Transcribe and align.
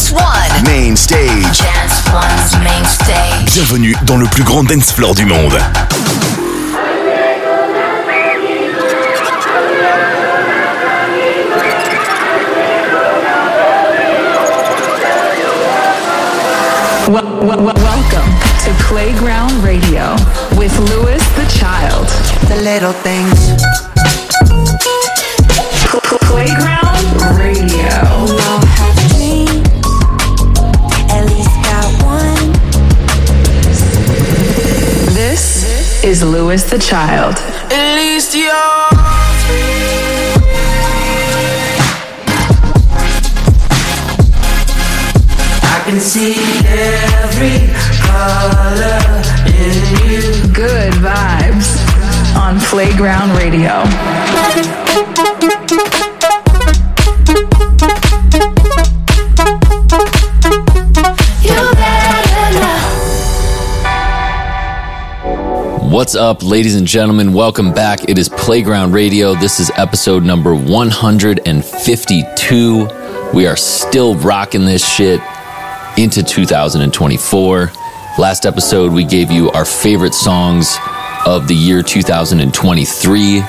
Dance 0.00 0.12
One. 0.12 0.64
Main 0.64 0.96
stage. 0.96 1.58
Dance 1.58 2.00
One's 2.10 2.56
main 2.64 2.82
stage. 2.86 3.52
Bienvenue 3.52 3.94
dans 4.06 4.16
le 4.16 4.24
plus 4.28 4.42
grand 4.44 4.64
dance 4.64 4.92
floor 4.92 5.14
du 5.14 5.26
monde. 5.26 5.58
Wel- 17.08 17.46
wel- 17.46 17.62
wel- 17.64 17.74
welcome 17.82 18.30
to 18.64 18.70
Playground 18.88 19.52
Radio 19.64 20.14
with 20.56 20.72
Lewis 20.90 21.22
the 21.34 21.44
Child. 21.58 22.06
The 22.48 22.56
little 22.62 22.92
things. 22.92 23.54
Pl- 25.90 26.00
pl- 26.02 26.18
Playground 26.28 26.79
is 36.10 36.24
Louis 36.24 36.60
the 36.68 36.76
Child. 36.76 37.36
At 37.70 37.94
least 37.94 38.34
you're 38.34 38.50
I 45.62 45.82
can 45.84 46.00
see 46.00 46.34
every 46.66 47.70
color 48.10 49.00
in 49.62 49.76
you. 50.02 50.52
Good 50.52 50.94
vibes 50.94 51.78
on 52.36 52.58
Playground 52.58 53.36
Radio. 53.36 54.89
What's 66.00 66.14
up, 66.14 66.42
ladies 66.42 66.76
and 66.76 66.86
gentlemen? 66.86 67.34
Welcome 67.34 67.74
back. 67.74 68.08
It 68.08 68.16
is 68.16 68.30
Playground 68.30 68.92
Radio. 68.92 69.34
This 69.34 69.60
is 69.60 69.70
episode 69.76 70.24
number 70.24 70.54
152. 70.54 72.88
We 73.34 73.46
are 73.46 73.54
still 73.54 74.14
rocking 74.14 74.64
this 74.64 74.82
shit 74.82 75.20
into 75.98 76.22
2024. 76.22 77.70
Last 78.18 78.46
episode, 78.46 78.94
we 78.94 79.04
gave 79.04 79.30
you 79.30 79.50
our 79.50 79.66
favorite 79.66 80.14
songs 80.14 80.74
of 81.26 81.48
the 81.48 81.54
year 81.54 81.82
2023. 81.82 83.42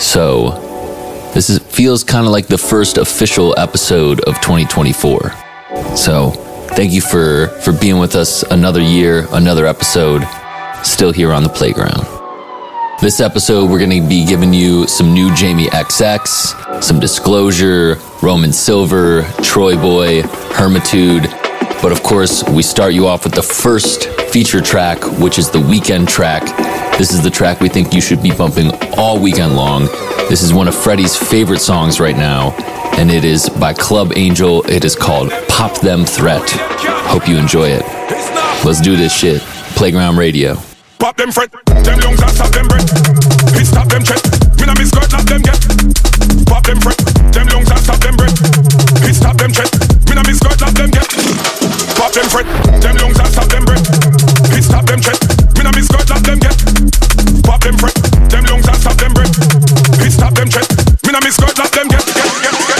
So, 0.00 1.30
this 1.32 1.48
is, 1.48 1.60
feels 1.60 2.02
kind 2.02 2.26
of 2.26 2.32
like 2.32 2.48
the 2.48 2.58
first 2.58 2.98
official 2.98 3.54
episode 3.56 4.18
of 4.24 4.34
2024. 4.40 5.32
So, 5.94 6.30
thank 6.70 6.90
you 6.90 7.00
for 7.00 7.46
for 7.62 7.72
being 7.72 8.00
with 8.00 8.16
us 8.16 8.42
another 8.42 8.82
year, 8.82 9.28
another 9.30 9.64
episode 9.64 10.24
still 10.84 11.12
here 11.12 11.32
on 11.32 11.42
the 11.42 11.48
playground. 11.48 12.06
This 13.00 13.20
episode, 13.20 13.70
we're 13.70 13.78
going 13.78 14.02
to 14.02 14.08
be 14.08 14.26
giving 14.26 14.52
you 14.52 14.86
some 14.88 15.12
new 15.14 15.32
Jamie 15.36 15.66
XX, 15.66 16.82
some 16.82 16.98
Disclosure, 16.98 17.96
Roman 18.22 18.52
Silver, 18.52 19.22
TroyBoi, 19.22 20.22
Hermitude. 20.52 21.22
But 21.80 21.92
of 21.92 22.02
course, 22.02 22.42
we 22.48 22.62
start 22.62 22.94
you 22.94 23.06
off 23.06 23.22
with 23.22 23.34
the 23.34 23.42
first 23.42 24.08
feature 24.32 24.60
track, 24.60 24.98
which 25.20 25.38
is 25.38 25.48
the 25.48 25.60
weekend 25.60 26.08
track. 26.08 26.42
This 26.98 27.12
is 27.12 27.22
the 27.22 27.30
track 27.30 27.60
we 27.60 27.68
think 27.68 27.94
you 27.94 28.00
should 28.00 28.20
be 28.20 28.32
bumping 28.32 28.72
all 28.96 29.20
weekend 29.20 29.54
long. 29.54 29.86
This 30.28 30.42
is 30.42 30.52
one 30.52 30.66
of 30.66 30.74
Freddie's 30.74 31.16
favorite 31.16 31.60
songs 31.60 32.00
right 32.00 32.16
now, 32.16 32.50
and 32.98 33.12
it 33.12 33.24
is 33.24 33.48
by 33.48 33.74
Club 33.74 34.12
Angel. 34.16 34.68
It 34.68 34.84
is 34.84 34.96
called 34.96 35.30
Pop 35.48 35.80
Them 35.80 36.04
Threat. 36.04 36.50
Hope 36.50 37.28
you 37.28 37.36
enjoy 37.36 37.68
it. 37.68 37.82
Let's 38.64 38.80
do 38.80 38.96
this 38.96 39.16
shit. 39.16 39.40
Playground 39.76 40.16
Radio. 40.16 40.56
Pop 40.98 41.16
them 41.16 41.30
fret, 41.30 41.50
them 41.84 41.98
lungs 42.00 42.20
and 42.20 42.30
stop 42.30 42.50
them 42.50 42.66
breath. 42.66 42.90
Hit 43.54 43.66
stop 43.66 43.88
them 43.88 44.02
check, 44.02 44.18
me 44.58 44.66
na 44.66 44.74
me 44.74 44.84
skirt 44.84 45.10
not 45.12 45.24
them 45.26 45.42
get. 45.42 45.58
Pop 46.46 46.64
them 46.66 46.80
fret, 46.80 46.98
them 47.32 47.46
lungs 47.48 47.70
and 47.70 47.80
stop 47.80 48.00
them 48.00 48.16
breath. 48.16 48.34
Hit 49.06 49.14
stop 49.14 49.36
them 49.38 49.52
check, 49.52 49.70
me 50.08 50.14
na 50.14 50.22
me 50.26 50.34
skirt 50.34 50.60
not 50.60 50.74
them 50.74 50.90
get. 50.90 51.06
Pop 51.94 52.12
them 52.12 52.26
fret, 52.28 52.46
them 52.82 52.96
lungs 52.98 53.18
and 53.18 53.30
stop 53.30 53.48
them 53.48 53.64
breath. 53.64 53.86
Hit 54.50 54.64
stop 54.64 54.86
them 54.86 55.00
check, 55.00 55.18
me 55.54 55.62
na 55.62 55.70
me 55.70 55.82
skirt 55.82 56.08
not 56.08 56.22
them 56.22 56.38
get. 56.38 56.56
Pop 57.46 57.60
them 57.62 57.76
fret, 57.78 57.94
them 58.28 58.44
lungs 58.50 58.66
and 58.66 58.78
stop 58.78 58.96
them 58.98 59.14
breath. 59.14 59.34
Hit 60.02 60.12
stop 60.12 60.34
them 60.34 60.48
check, 60.50 60.66
me 61.06 61.12
na 61.12 61.20
me 61.20 61.30
skirt 61.30 61.56
not 61.58 61.70
them 61.70 61.88
get, 61.88 62.04
get, 62.06 62.42
get, 62.42 62.68
get. 62.68 62.77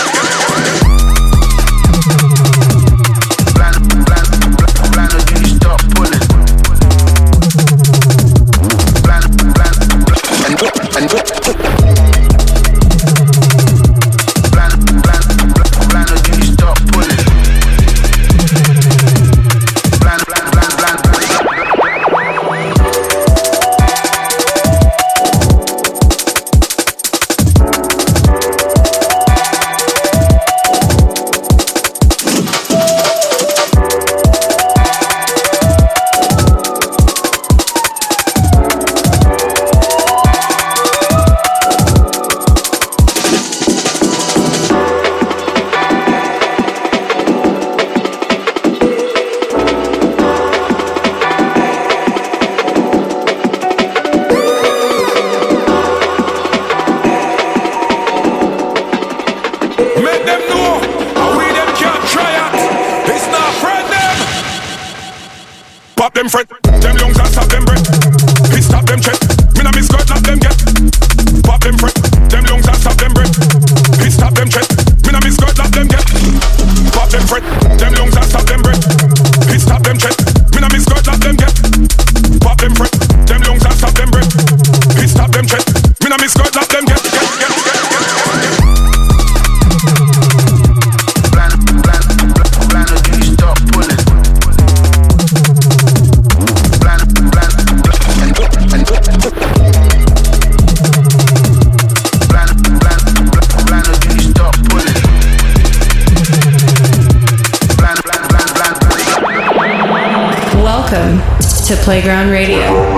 To 111.68 111.76
Playground 111.76 112.30
Radio. 112.30 112.97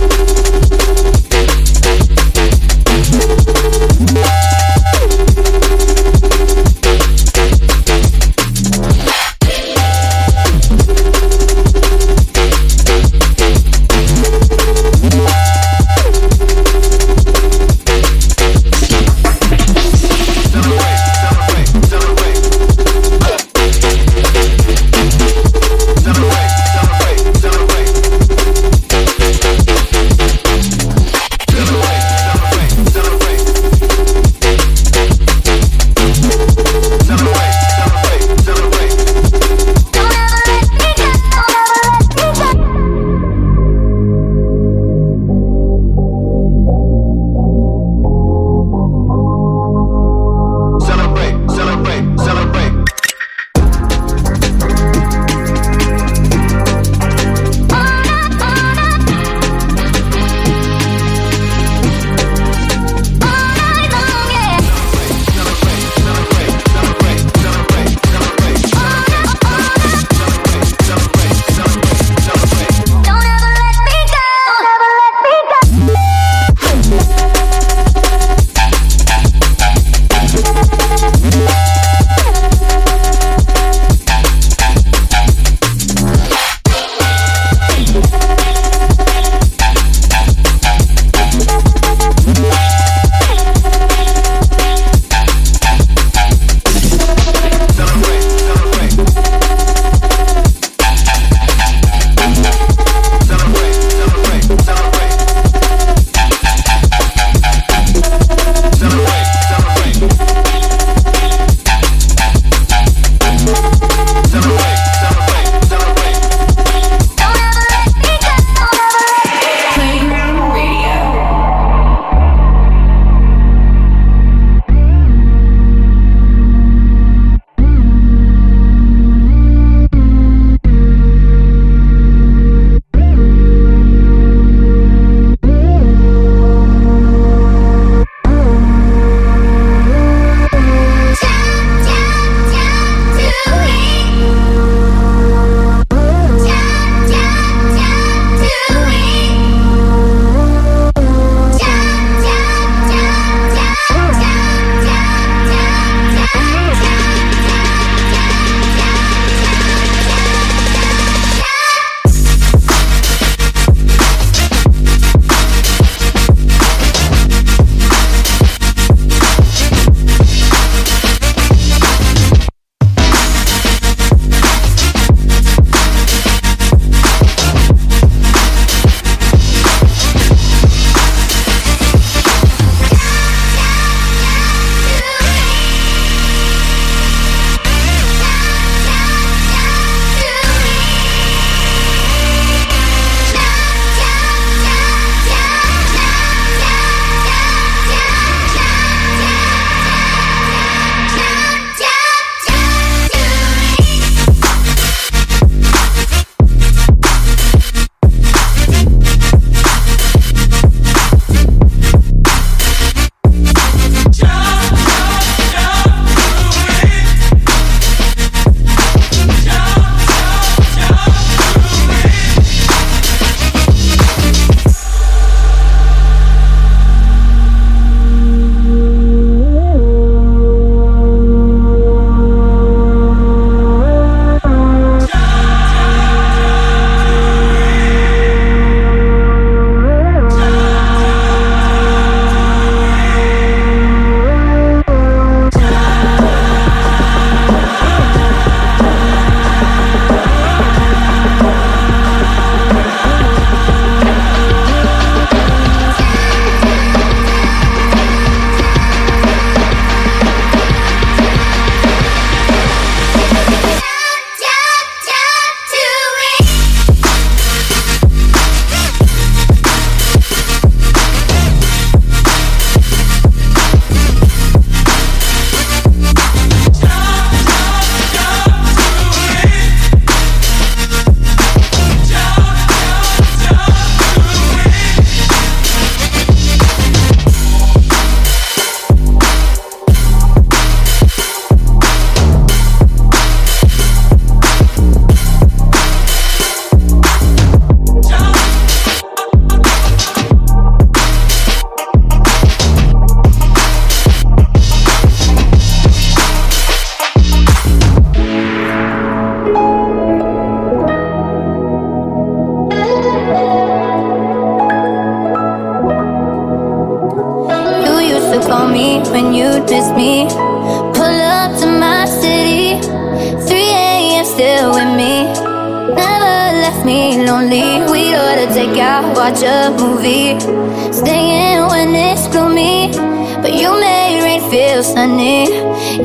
Gloomy. 332.61 333.41
But 333.41 333.53
you 333.53 333.79
made 333.79 334.21
rain 334.23 334.41
feel 334.49 334.83
sunny. 334.83 335.45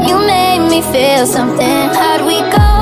You 0.09 0.19
made 0.27 0.69
me 0.69 0.83
feel 0.93 1.27
something. 1.27 1.89
How'd 1.95 2.27
we 2.27 2.41
go 2.57 2.76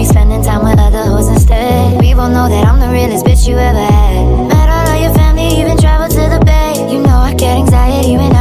be 0.00 0.06
spending 0.06 0.42
time 0.42 0.64
with 0.64 0.78
other 0.78 1.04
hoes 1.04 1.28
instead. 1.28 2.00
Both 2.20 2.32
know 2.32 2.48
that 2.48 2.66
I'm 2.66 2.80
the 2.80 2.88
realest 2.88 3.24
bitch 3.24 3.48
you 3.48 3.56
ever 3.56 3.84
had. 3.84 4.48
Met 4.48 4.68
all 4.68 4.88
of 4.94 5.00
your 5.00 5.12
family, 5.14 5.48
even 5.60 5.76
traveled 5.76 6.10
to 6.12 6.24
the 6.34 6.42
bay. 6.44 6.72
You 6.92 7.00
know 7.02 7.18
I 7.28 7.34
get 7.34 7.56
anxiety 7.56 8.16
when 8.16 8.32
I 8.32 8.39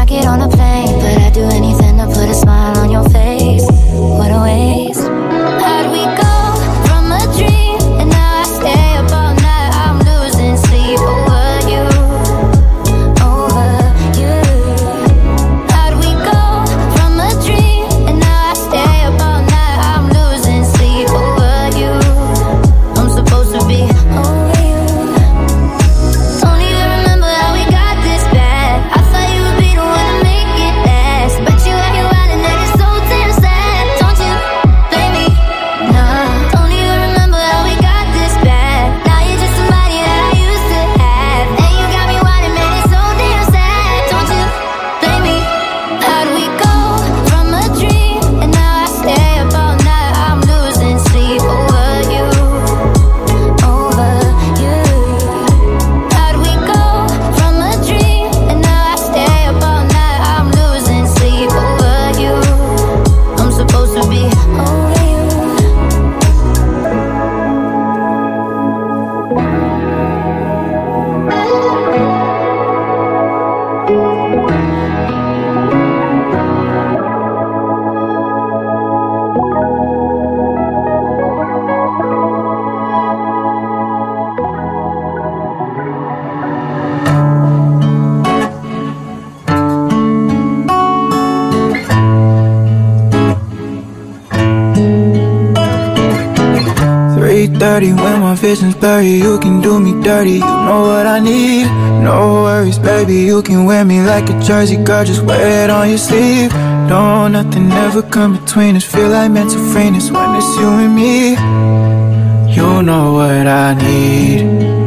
vision's 98.39 98.75
blurry, 98.75 99.13
you 99.25 99.39
can 99.39 99.61
do 99.61 99.79
me 99.79 99.91
dirty. 100.03 100.39
You 100.39 100.55
know 100.67 100.81
what 100.89 101.05
I 101.05 101.19
need. 101.19 101.65
No 102.03 102.43
worries, 102.43 102.79
baby. 102.79 103.17
You 103.31 103.41
can 103.41 103.65
wear 103.65 103.83
me 103.85 104.01
like 104.01 104.29
a 104.29 104.39
jersey, 104.39 104.77
girl. 104.77 105.03
Just 105.05 105.21
wear 105.23 105.65
it 105.65 105.69
on 105.69 105.89
your 105.89 105.97
sleeve. 105.97 106.51
No, 106.91 107.27
nothing 107.27 107.71
ever 107.71 108.01
come 108.01 108.37
between 108.37 108.75
us. 108.75 108.83
Feel 108.83 109.09
like 109.09 109.31
mental 109.31 109.61
freeness 109.71 110.09
when 110.09 110.35
it's 110.35 110.55
you 110.57 110.69
and 110.85 110.95
me. 110.95 111.31
You 112.55 112.81
know 112.81 113.13
what 113.13 113.45
I 113.47 113.73
need. 113.75 114.79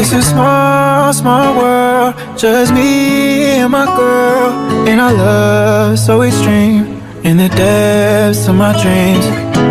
It's 0.00 0.12
a 0.12 0.22
small, 0.22 1.12
small 1.12 1.56
world, 1.56 2.14
just 2.38 2.72
me 2.72 3.58
and 3.62 3.72
my 3.72 3.84
girl, 3.84 4.52
and 4.86 5.00
our 5.00 5.12
love 5.12 5.98
so 5.98 6.22
extreme. 6.22 7.02
In 7.24 7.36
the 7.36 7.48
depths 7.48 8.46
of 8.46 8.54
my 8.54 8.72
dreams, 8.80 9.26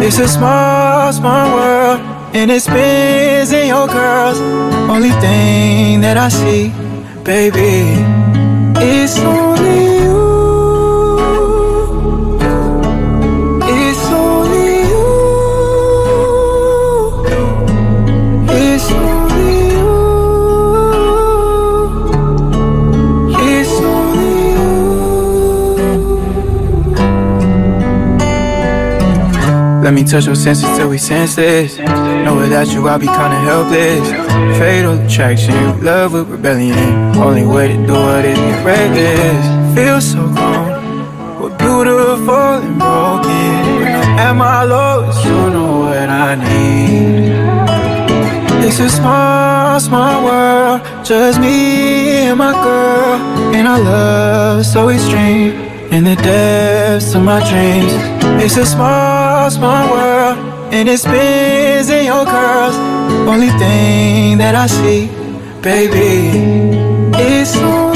it's 0.05 0.19
a 0.19 0.27
small, 0.27 1.13
small 1.13 1.55
world, 1.55 1.86
and 2.37 2.51
it 2.51 2.61
spins 2.61 3.51
oh 3.51 3.57
in 3.57 3.67
your 3.67 3.87
curls. 3.87 4.39
Only 4.89 5.09
thing 5.23 6.01
that 6.01 6.17
I 6.17 6.29
see, 6.29 6.69
baby, 7.23 7.97
it's 8.79 9.17
only 9.19 9.86
Let 29.87 29.93
me 29.93 30.03
touch 30.03 30.25
your 30.25 30.35
senses 30.35 30.67
till 30.75 30.89
we 30.89 30.97
senseless. 30.97 31.77
Know 31.77 32.35
without 32.35 32.67
you 32.73 32.85
I'll 32.89 32.99
be 32.99 33.05
kinda 33.05 33.39
helpless. 33.47 34.05
Fatal 34.59 34.99
attraction, 34.99 35.81
love 35.81 36.11
with 36.11 36.27
rebellion. 36.27 37.15
Only 37.15 37.45
way 37.45 37.69
to 37.69 37.77
do 37.87 37.95
it 38.17 38.25
is 38.25 38.37
get 38.37 38.65
reckless. 38.65 39.45
Feel 39.75 40.01
so 40.01 40.21
grown, 40.35 41.39
we're 41.39 41.55
beautiful 41.55 42.59
and 42.67 42.77
broken. 42.77 43.87
At 44.19 44.33
my 44.33 44.63
lowest, 44.63 45.23
you 45.23 45.39
know 45.55 45.71
what 45.85 46.09
I 46.09 46.35
need. 46.35 47.31
It's 48.67 48.81
a 48.81 48.89
small, 48.89 49.79
small 49.79 50.25
world, 50.25 50.81
just 51.05 51.39
me 51.39 52.27
and 52.27 52.37
my 52.37 52.51
girl, 52.51 53.15
and 53.55 53.65
our 53.65 53.79
love 53.79 54.65
so 54.65 54.89
extreme. 54.89 55.53
In 55.95 56.03
the 56.03 56.17
depths 56.17 57.15
of 57.15 57.21
my 57.23 57.39
dreams, 57.49 57.93
it's 58.43 58.57
a 58.57 58.65
small, 58.65 59.16
small 59.51 59.89
world, 59.91 60.37
and 60.73 60.89
it 60.89 60.99
spins 60.99 61.89
oh 61.89 61.95
in 61.97 62.05
your 62.05 62.25
curls. 62.25 62.75
Only 63.27 63.49
thing 63.59 64.37
that 64.39 64.55
I 64.55 64.67
see, 64.67 65.07
baby, 65.61 66.37
is 67.17 67.55
you. 67.55 67.86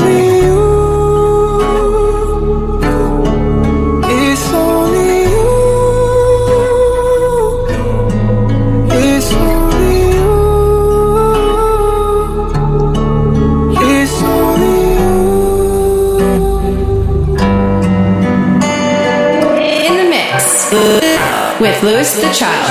With 21.83 21.93
Louis 21.93 22.13
the 22.21 22.31
Child. 22.33 22.67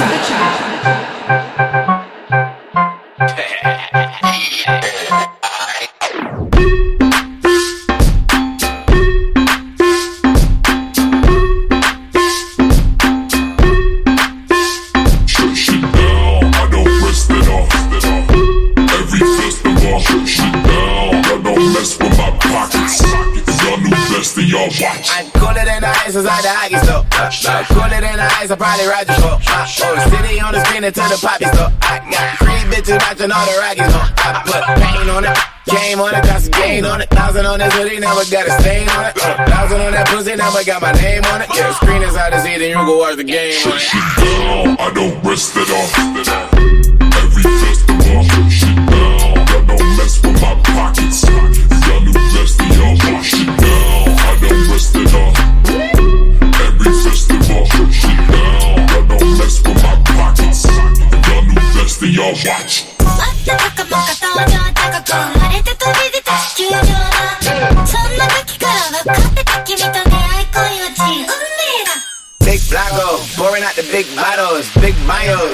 Shut 15.27 15.57
shit 15.57 15.81
down, 15.81 16.55
I 16.55 16.69
don't 16.71 17.03
rest 17.03 17.31
it 17.31 17.49
off. 17.49 17.71
Every 18.93 19.21
festival, 19.39 19.99
shut 20.01 20.29
shit 20.29 20.53
down. 20.53 21.15
I 21.15 21.41
don't 21.43 21.73
mess 21.73 21.99
with 21.99 22.17
my 22.17 22.31
pockets. 22.39 23.03
Y'all 23.63 23.79
new 23.79 23.91
best 23.91 24.37
y'all 24.37 24.67
watch. 24.67 25.11
I'm 25.11 25.31
cooler 25.33 25.65
than 25.65 25.83
the 25.83 25.89
I 28.51 28.57
probably 28.57 28.87
ride 28.87 29.07
the 29.07 29.15
store. 29.15 29.39
Uh, 29.47 29.63
oh, 29.63 29.95
the 29.95 30.11
city 30.11 30.41
on 30.41 30.53
the 30.53 30.65
spin 30.67 30.83
into 30.83 30.99
the 30.99 31.19
poppy 31.23 31.47
store. 31.55 31.71
I 31.87 32.03
got 32.11 32.35
three 32.43 32.63
bitches 32.67 32.99
matching 32.99 33.31
all 33.31 33.47
the 33.47 33.55
raggies 33.63 33.95
on. 33.95 34.11
I 34.19 34.43
put 34.43 34.63
pain 34.75 35.07
on 35.07 35.23
it. 35.23 35.39
Game 35.71 36.01
on 36.01 36.15
it, 36.15 36.25
got 36.25 36.43
some 36.43 36.51
gain 36.51 36.85
on 36.85 37.01
it. 37.01 37.09
Thousand 37.11 37.47
on 37.47 37.61
this 37.61 37.73
hoodie, 37.75 38.01
never 38.01 38.27
got 38.27 38.49
a 38.49 38.53
stain 38.59 38.89
on 38.89 39.07
it. 39.07 39.15
Thousand 39.15 39.81
on 39.81 39.93
that 39.93 40.09
pussy, 40.09 40.35
never 40.35 40.65
got 40.65 40.83
my 40.83 40.91
name 40.99 41.23
on 41.31 41.43
it. 41.43 41.49
Yeah, 41.55 41.69
the 41.69 41.75
screen 41.75 42.03
is 42.03 42.17
out 42.17 42.31
to 42.31 42.41
see, 42.43 42.59
then 42.59 42.71
you 42.71 42.83
go 42.83 42.99
watch 42.99 43.17
the 43.17 43.25
game 43.25 43.55
on 43.71 43.79
it. 43.79 43.87
down, 44.19 44.77
I 44.81 44.91
don't 44.95 45.23
rest 45.23 45.55
it 45.55 45.71
off. 45.71 46.80
Watch. 62.47 62.80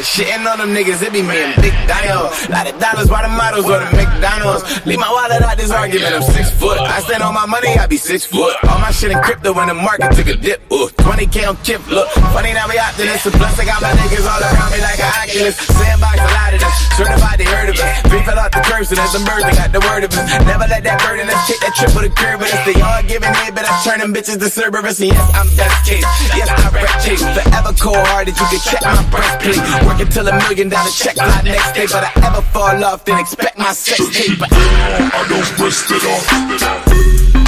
Shitting 0.06 0.46
on 0.46 0.58
them 0.62 0.70
niggas, 0.70 1.02
it 1.02 1.12
be 1.12 1.22
me 1.22 1.34
and 1.42 1.54
Big 1.58 1.74
Dio. 1.90 2.30
Lot 2.48 2.70
of 2.70 2.78
dollars 2.78 3.08
by 3.10 3.26
the 3.26 3.32
models 3.32 3.66
or 3.66 3.82
the 3.82 3.90
McDonald's. 3.90 4.62
Leave 4.86 5.02
my 5.02 5.10
wallet 5.10 5.42
out 5.42 5.58
this 5.58 5.70
argument, 5.70 6.14
I'm 6.14 6.22
six 6.22 6.50
foot. 6.54 6.78
I 6.78 7.00
stand 7.02 7.22
on 7.22 7.34
my 7.34 7.46
money, 7.46 7.74
I 7.74 7.86
be 7.86 7.98
six 7.98 8.24
foot. 8.24 8.54
All 8.70 8.78
my 8.78 8.90
shit 8.94 9.10
in 9.10 9.18
crypto 9.20 9.52
when 9.52 9.66
the 9.66 9.74
market 9.74 10.14
took 10.14 10.28
a 10.30 10.36
dip. 10.36 10.62
Ooh, 10.70 10.88
20k 11.02 11.48
on 11.48 11.56
chip, 11.66 11.82
look. 11.90 12.08
Funny 12.30 12.54
now 12.54 12.68
we 12.70 12.78
optimists. 12.78 13.26
Plus 13.26 13.58
I 13.58 13.64
got 13.66 13.82
my 13.82 13.90
niggas 13.98 14.24
all 14.24 14.40
around 14.40 14.70
me 14.70 14.80
like 14.80 15.00
an 15.02 15.10
Oculus. 15.26 15.56
Sandbox 15.58 16.18
a 16.22 16.30
lot 16.30 16.54
of 16.54 16.60
them, 16.62 16.72
certified 16.94 17.38
they 17.42 17.48
heard 17.50 17.68
of 17.68 17.76
us. 17.76 18.06
Fell 18.26 18.38
off 18.38 18.50
the 18.50 18.62
curb, 18.66 18.82
and 18.86 18.98
there's 18.98 19.14
a 19.14 19.22
that 19.22 19.54
got 19.54 19.70
the 19.70 19.82
word 19.86 20.02
of 20.02 20.10
us. 20.10 20.26
Never 20.50 20.66
let 20.66 20.82
that 20.82 20.98
burden 21.02 21.30
us 21.30 21.38
take 21.46 21.62
that 21.62 21.78
trip 21.78 21.94
a 21.94 22.10
curve, 22.10 22.42
but 22.42 22.50
it's 22.50 22.64
the 22.66 22.74
all 22.82 23.02
giving 23.06 23.30
head, 23.30 23.54
but 23.54 23.62
I 23.62 23.70
turn 23.86 24.02
them 24.02 24.10
bitches 24.10 24.42
to 24.42 24.50
Cerberus. 24.50 24.98
Yes, 24.98 25.14
I'm 25.34 25.46
best 25.54 25.78
case. 25.86 26.02
Yes, 26.34 26.50
I 26.50 26.66
rap 26.74 26.90
chase. 26.98 27.22
Forever 27.22 27.70
cold 27.78 28.02
hearted, 28.10 28.34
you 28.34 28.46
can 28.50 28.60
check 28.66 28.82
my 28.82 28.98
breastplate. 29.14 29.62
Until 29.98 30.28
a 30.28 30.38
million 30.48 30.68
dollar 30.68 30.90
check 30.90 31.16
my 31.16 31.40
next 31.42 31.72
day, 31.72 31.86
but 31.86 32.04
I 32.04 32.12
ever 32.26 32.42
fall 32.52 32.84
off, 32.84 33.04
then 33.04 33.18
expect 33.18 33.56
my 33.58 33.72
sex 33.72 33.98
tape. 34.16 34.38
But 34.38 34.48
I 34.52 35.26
don't 35.28 35.58
rest 35.58 35.90
it 35.90 36.04
off. 36.04 36.26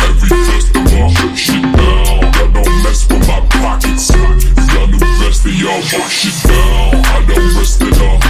Every 0.04 0.28
festival, 0.48 1.08
shit 1.36 1.62
down. 1.62 2.24
Y'all 2.34 2.52
don't 2.52 2.82
mess 2.82 3.08
with 3.08 3.28
my 3.28 3.40
pockets. 3.60 4.10
Y'all 4.10 4.86
new 4.86 4.98
vest, 4.98 5.44
y'all 5.44 6.00
wash 6.00 6.24
it 6.24 6.48
down. 6.48 7.04
I 7.04 7.24
don't 7.28 7.56
rest 7.56 7.82
it 7.82 8.00
off. 8.00 8.22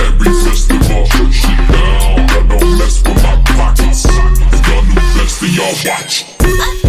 Every 0.00 0.32
festival, 0.46 1.04
down. 1.70 2.26
Don't 2.48 2.78
mess 2.78 3.02
with 3.02 3.22
my 3.22 3.34
pockets. 3.56 4.06
Y'all 5.42 5.74
watch. 5.84 6.81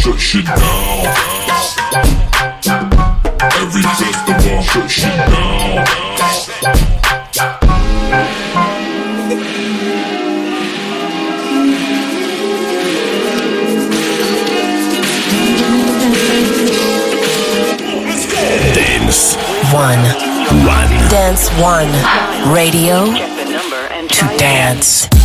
Shut 0.00 0.20
shit 0.20 0.44
down. 0.44 1.06
Every 3.60 3.82
festival, 3.82 4.62
shut 4.62 4.90
shit 4.90 5.16
down. 5.16 5.84
Dance 18.74 19.36
One. 19.72 19.98
One. 20.66 20.90
Dance 21.10 21.48
One. 21.60 21.90
Radio 22.52 23.06
to 24.08 24.36
dance. 24.38 25.15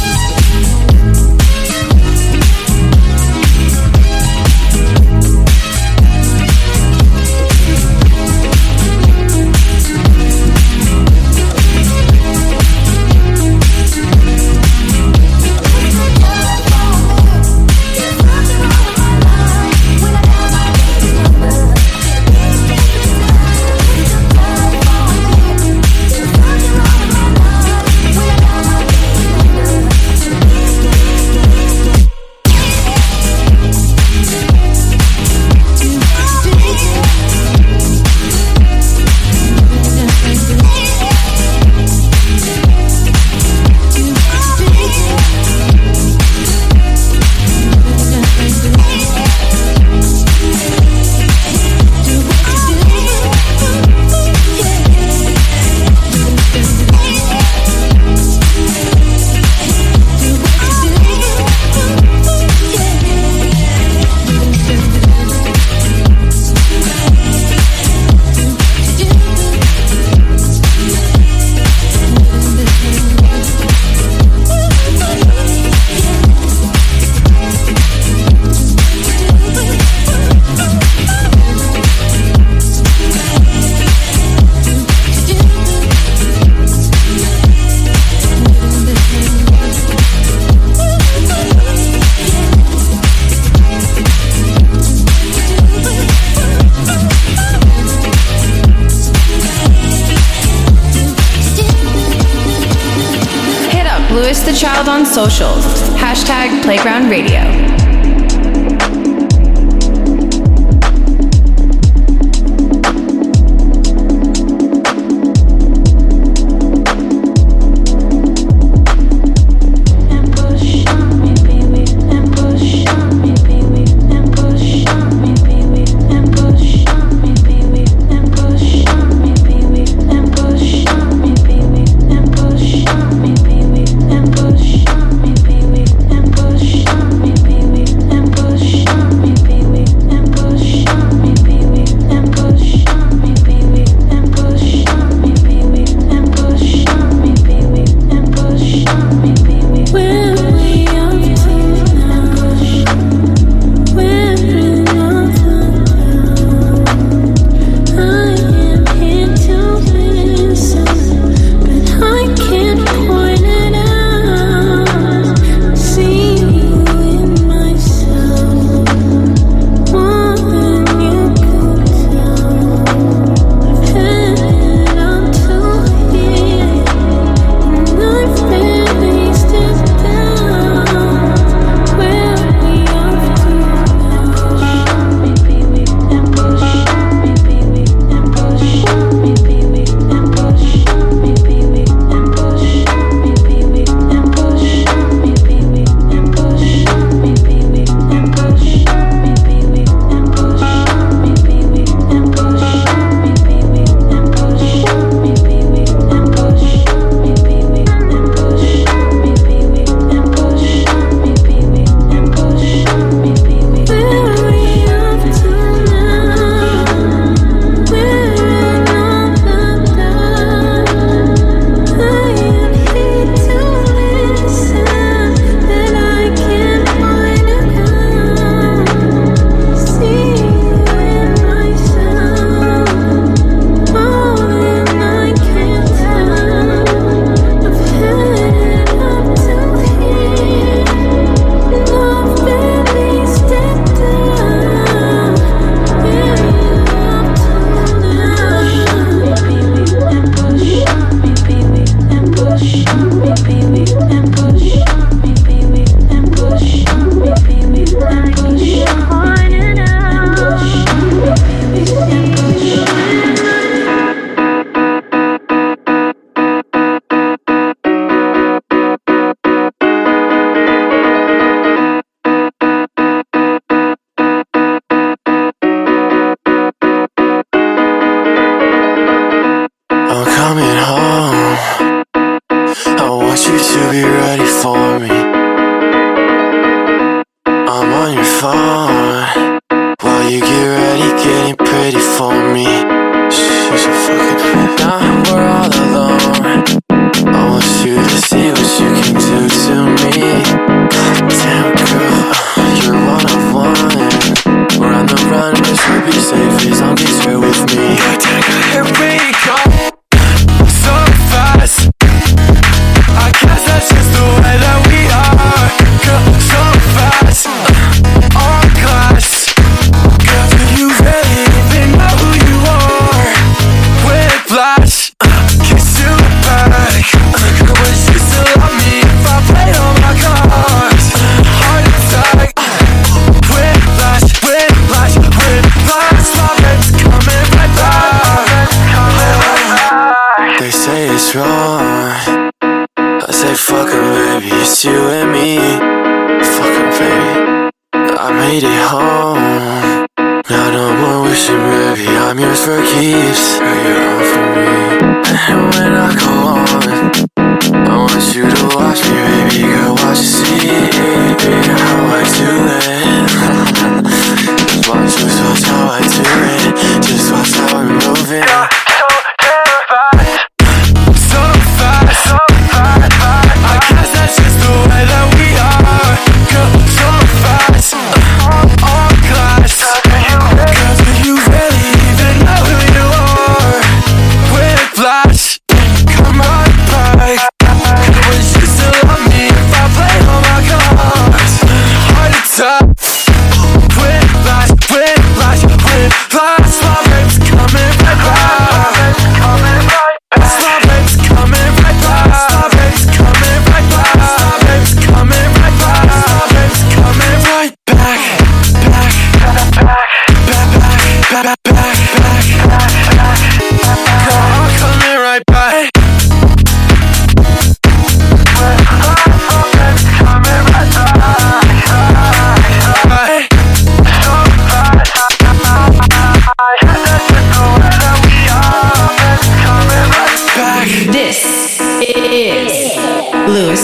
Child 105.31 105.60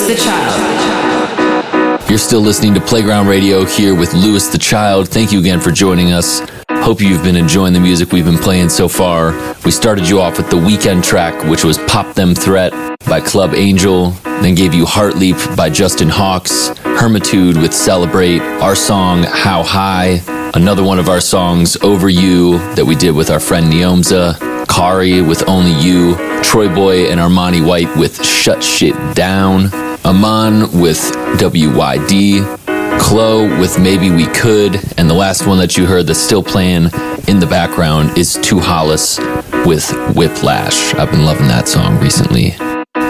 The 0.08 0.16
Child. 0.16 2.10
You're 2.10 2.18
still 2.18 2.40
listening 2.40 2.74
to 2.76 2.80
Playground 2.80 3.28
Radio 3.28 3.66
here 3.66 3.94
with 3.94 4.14
Louis 4.14 4.48
the 4.48 4.58
Child. 4.58 5.10
Thank 5.10 5.34
you 5.34 5.40
again 5.40 5.60
for 5.60 5.70
joining 5.70 6.14
us. 6.14 6.42
Hope 6.70 7.02
you've 7.02 7.24
been 7.24 7.36
enjoying 7.36 7.74
the 7.74 7.82
music 7.82 8.14
we've 8.14 8.24
been 8.24 8.38
playing 8.38 8.70
so 8.70 8.88
far. 8.88 9.34
We 9.66 9.72
started 9.72 10.08
you 10.08 10.22
off 10.22 10.38
with 10.38 10.50
the 10.50 10.56
weekend 10.56 11.04
track, 11.04 11.44
which 11.50 11.66
was 11.66 11.78
Pop 11.80 12.16
Them 12.16 12.34
Threat 12.34 12.72
by 13.06 13.20
Club 13.20 13.54
Angel, 13.54 14.12
then 14.24 14.56
gave 14.56 14.74
you 14.74 14.86
Heart 14.86 15.18
Leap 15.18 15.36
by 15.58 15.70
Justin 15.70 16.08
Hawks, 16.08 16.70
Hermitude 16.78 17.58
with 17.58 17.74
Celebrate, 17.74 18.40
our 18.62 18.76
song 18.76 19.24
How 19.24 19.62
High, 19.62 20.22
another 20.54 20.86
one 20.86 21.00
of 21.00 21.10
our 21.10 21.20
songs 21.20 21.76
Over 21.84 22.08
You 22.08 22.60
that 22.76 22.86
we 22.86 22.96
did 22.96 23.14
with 23.14 23.30
our 23.30 23.42
friend 23.42 23.66
Neomza, 23.66 24.40
Kari 24.70 25.22
with 25.22 25.50
Only 25.50 25.74
You, 25.84 26.16
TroyBoi 26.44 27.12
and 27.12 27.20
Armani 27.20 27.66
White 27.66 27.94
with 27.98 28.26
Shut 28.26 28.64
Shit 28.64 28.96
Down, 29.14 29.70
Aman 30.06 30.80
with 30.80 31.00
WYD, 31.40 33.00
Chloe 33.00 33.48
with 33.60 33.80
Maybe 33.80 34.10
We 34.10 34.26
Could, 34.28 34.76
and 34.98 35.10
the 35.10 35.14
last 35.14 35.46
one 35.46 35.58
that 35.58 35.78
you 35.78 35.86
heard 35.86 36.08
that's 36.08 36.20
still 36.20 36.44
playing 36.44 36.90
in 37.28 37.40
the 37.40 37.48
background 37.50 38.18
is 38.18 38.40
Two 38.42 38.60
Hollis 38.60 39.20
with 39.66 39.90
Whiplash. 40.16 40.94
I've 40.96 41.12
been 41.12 41.26
loving 41.26 41.48
that 41.48 41.68
song 41.68 42.00
recently. 42.00 42.56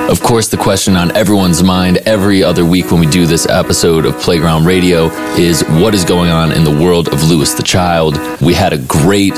Of 0.10 0.22
course, 0.22 0.48
the 0.48 0.58
question 0.58 0.96
on 0.96 1.16
everyone's 1.18 1.62
mind 1.62 1.98
every 2.06 2.42
other 2.42 2.66
week 2.66 2.92
when 2.92 3.02
we 3.02 3.08
do 3.08 3.26
this 3.26 3.46
episode 3.48 4.06
of 4.06 4.18
Playground 4.20 4.66
Radio 4.66 5.08
is 5.36 5.64
what 5.64 5.94
is 5.94 6.06
going 6.06 6.30
on 6.30 6.54
in 6.54 6.64
the 6.64 6.72
world 6.72 7.10
of 7.10 7.24
Louis 7.24 7.54
the 7.54 7.64
Child? 7.64 8.18
We 8.42 8.54
had 8.54 8.72
a 8.72 8.78
great 8.78 9.34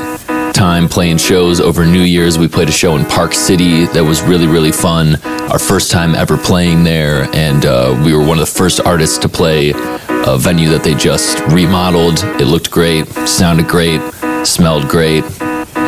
time 0.52 0.88
playing 0.88 1.18
shows 1.18 1.60
over 1.60 1.84
New 1.84 2.02
Year's. 2.02 2.38
We 2.38 2.48
played 2.48 2.68
a 2.68 2.72
show 2.72 2.96
in 2.96 3.04
Park 3.04 3.34
City 3.34 3.86
that 3.86 4.02
was 4.04 4.22
really, 4.22 4.46
really 4.46 4.72
fun. 4.72 5.16
Our 5.24 5.58
first 5.58 5.90
time 5.90 6.14
ever 6.14 6.36
playing 6.36 6.84
there, 6.84 7.28
and 7.34 7.64
uh, 7.64 8.00
we 8.04 8.12
were 8.12 8.20
one 8.24 8.38
of 8.38 8.46
the 8.46 8.52
first 8.52 8.80
artists 8.80 9.18
to 9.18 9.28
play 9.28 9.72
a 9.72 10.38
venue 10.38 10.68
that 10.70 10.82
they 10.82 10.94
just 10.94 11.40
remodeled. 11.52 12.18
It 12.40 12.46
looked 12.46 12.70
great, 12.70 13.06
sounded 13.26 13.68
great, 13.68 14.00
smelled 14.44 14.88
great. 14.88 15.24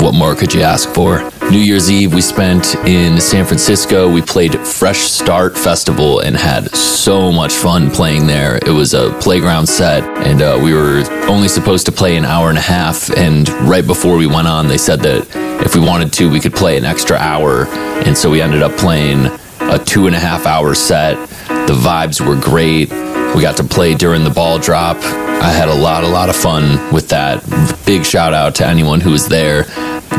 What 0.01 0.15
more 0.15 0.35
could 0.35 0.53
you 0.53 0.63
ask 0.63 0.89
for? 0.91 1.32
New 1.53 1.59
Year's 1.59 1.91
Eve, 1.91 2.15
we 2.15 2.23
spent 2.23 2.75
in 2.87 3.21
San 3.21 3.45
Francisco. 3.45 4.11
We 4.11 4.23
played 4.23 4.59
Fresh 4.61 5.01
Start 5.01 5.55
Festival 5.55 6.21
and 6.21 6.35
had 6.35 6.75
so 6.75 7.31
much 7.31 7.53
fun 7.53 7.91
playing 7.91 8.27
there. 8.27 8.57
It 8.57 8.71
was 8.71 8.95
a 8.95 9.11
playground 9.21 9.67
set, 9.67 10.03
and 10.27 10.41
uh, 10.41 10.59
we 10.65 10.73
were 10.73 11.05
only 11.29 11.49
supposed 11.49 11.85
to 11.85 11.93
play 11.93 12.17
an 12.17 12.25
hour 12.25 12.49
and 12.49 12.57
a 12.57 12.63
half. 12.63 13.11
And 13.11 13.47
right 13.69 13.87
before 13.87 14.17
we 14.17 14.27
went 14.27 14.49
on, 14.49 14.67
they 14.67 14.79
said 14.79 15.01
that 15.01 15.29
if 15.63 15.75
we 15.75 15.83
wanted 15.83 16.11
to, 16.15 16.31
we 16.31 16.41
could 16.41 16.55
play 16.55 16.79
an 16.79 16.87
extra 16.87 17.19
hour. 17.19 17.67
And 18.07 18.17
so 18.17 18.31
we 18.31 18.41
ended 18.41 18.63
up 18.63 18.73
playing 18.79 19.27
a 19.61 19.79
two 19.79 20.07
and 20.07 20.17
a 20.17 20.19
half 20.19 20.47
hour 20.47 20.75
set. 20.75 21.17
The 21.49 21.75
vibes 21.75 22.27
were 22.27 22.41
great. 22.41 22.89
We 23.37 23.43
got 23.43 23.59
to 23.59 23.65
play 23.65 23.95
during 23.95 24.25
the 24.25 24.31
ball 24.31 24.59
drop. 24.59 24.97
I 24.97 25.51
had 25.51 25.69
a 25.69 25.75
lot, 25.75 26.03
a 26.03 26.09
lot 26.09 26.31
of 26.31 26.37
fun 26.37 26.95
with 26.95 27.11
that. 27.11 27.45
Big 27.85 28.07
shout 28.07 28.33
out 28.33 28.55
to 28.55 28.67
anyone 28.67 29.03
who 29.03 29.11
was 29.11 29.29
there. 29.29 29.67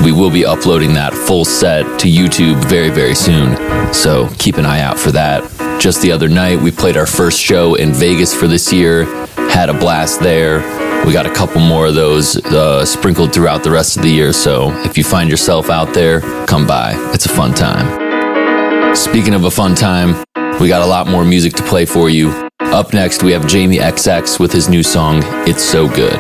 We 0.03 0.11
will 0.11 0.31
be 0.31 0.45
uploading 0.45 0.93
that 0.93 1.13
full 1.13 1.45
set 1.45 1.99
to 1.99 2.07
YouTube 2.07 2.63
very, 2.65 2.89
very 2.89 3.15
soon. 3.15 3.55
So 3.93 4.29
keep 4.37 4.57
an 4.57 4.65
eye 4.65 4.81
out 4.81 4.99
for 4.99 5.11
that. 5.11 5.43
Just 5.79 6.01
the 6.01 6.11
other 6.11 6.27
night, 6.29 6.59
we 6.59 6.71
played 6.71 6.97
our 6.97 7.05
first 7.05 7.39
show 7.39 7.75
in 7.75 7.93
Vegas 7.93 8.33
for 8.33 8.47
this 8.47 8.71
year, 8.71 9.05
had 9.49 9.69
a 9.69 9.73
blast 9.73 10.19
there. 10.19 10.59
We 11.05 11.11
got 11.13 11.25
a 11.25 11.33
couple 11.33 11.59
more 11.61 11.87
of 11.87 11.95
those 11.95 12.37
uh, 12.45 12.85
sprinkled 12.85 13.33
throughout 13.33 13.63
the 13.63 13.71
rest 13.71 13.97
of 13.97 14.03
the 14.03 14.09
year. 14.09 14.31
So 14.33 14.71
if 14.83 14.97
you 14.97 15.03
find 15.03 15.29
yourself 15.29 15.69
out 15.69 15.93
there, 15.93 16.21
come 16.47 16.65
by. 16.65 16.93
It's 17.13 17.25
a 17.25 17.29
fun 17.29 17.53
time. 17.53 18.95
Speaking 18.95 19.33
of 19.33 19.43
a 19.45 19.51
fun 19.51 19.75
time, 19.75 20.23
we 20.59 20.67
got 20.67 20.81
a 20.81 20.85
lot 20.85 21.07
more 21.07 21.25
music 21.25 21.53
to 21.53 21.63
play 21.63 21.85
for 21.85 22.09
you. 22.09 22.29
Up 22.59 22.93
next, 22.93 23.23
we 23.23 23.31
have 23.33 23.47
Jamie 23.47 23.77
XX 23.77 24.39
with 24.39 24.51
his 24.51 24.69
new 24.69 24.83
song, 24.83 25.21
It's 25.47 25.63
So 25.63 25.87
Good. 25.87 26.19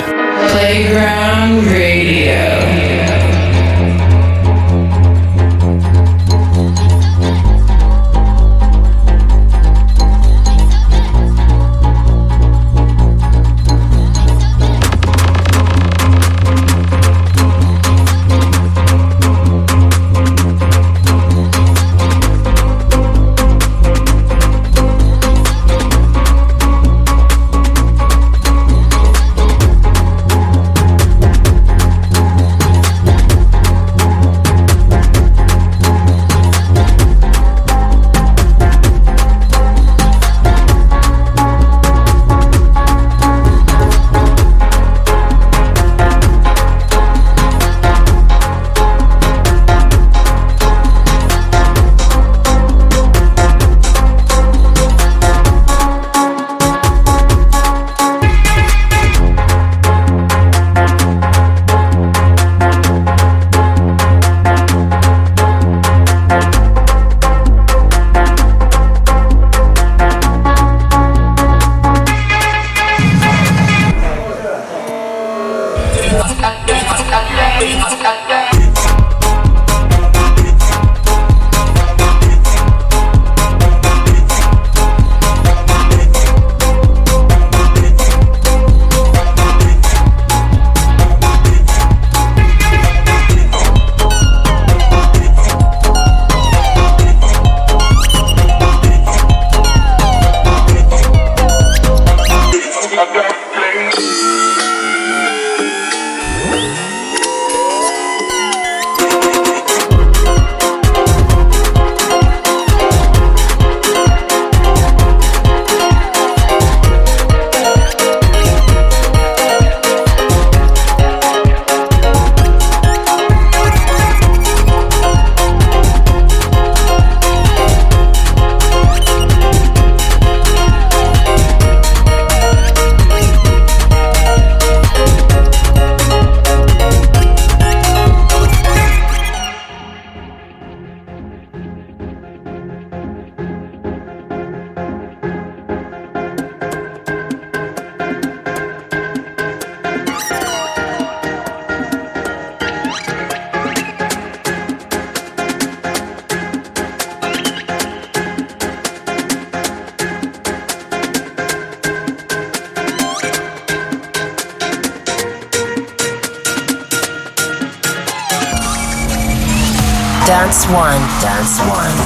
Playground 0.51 1.65
Radio. 1.67 2.62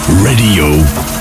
Radio 0.07 1.16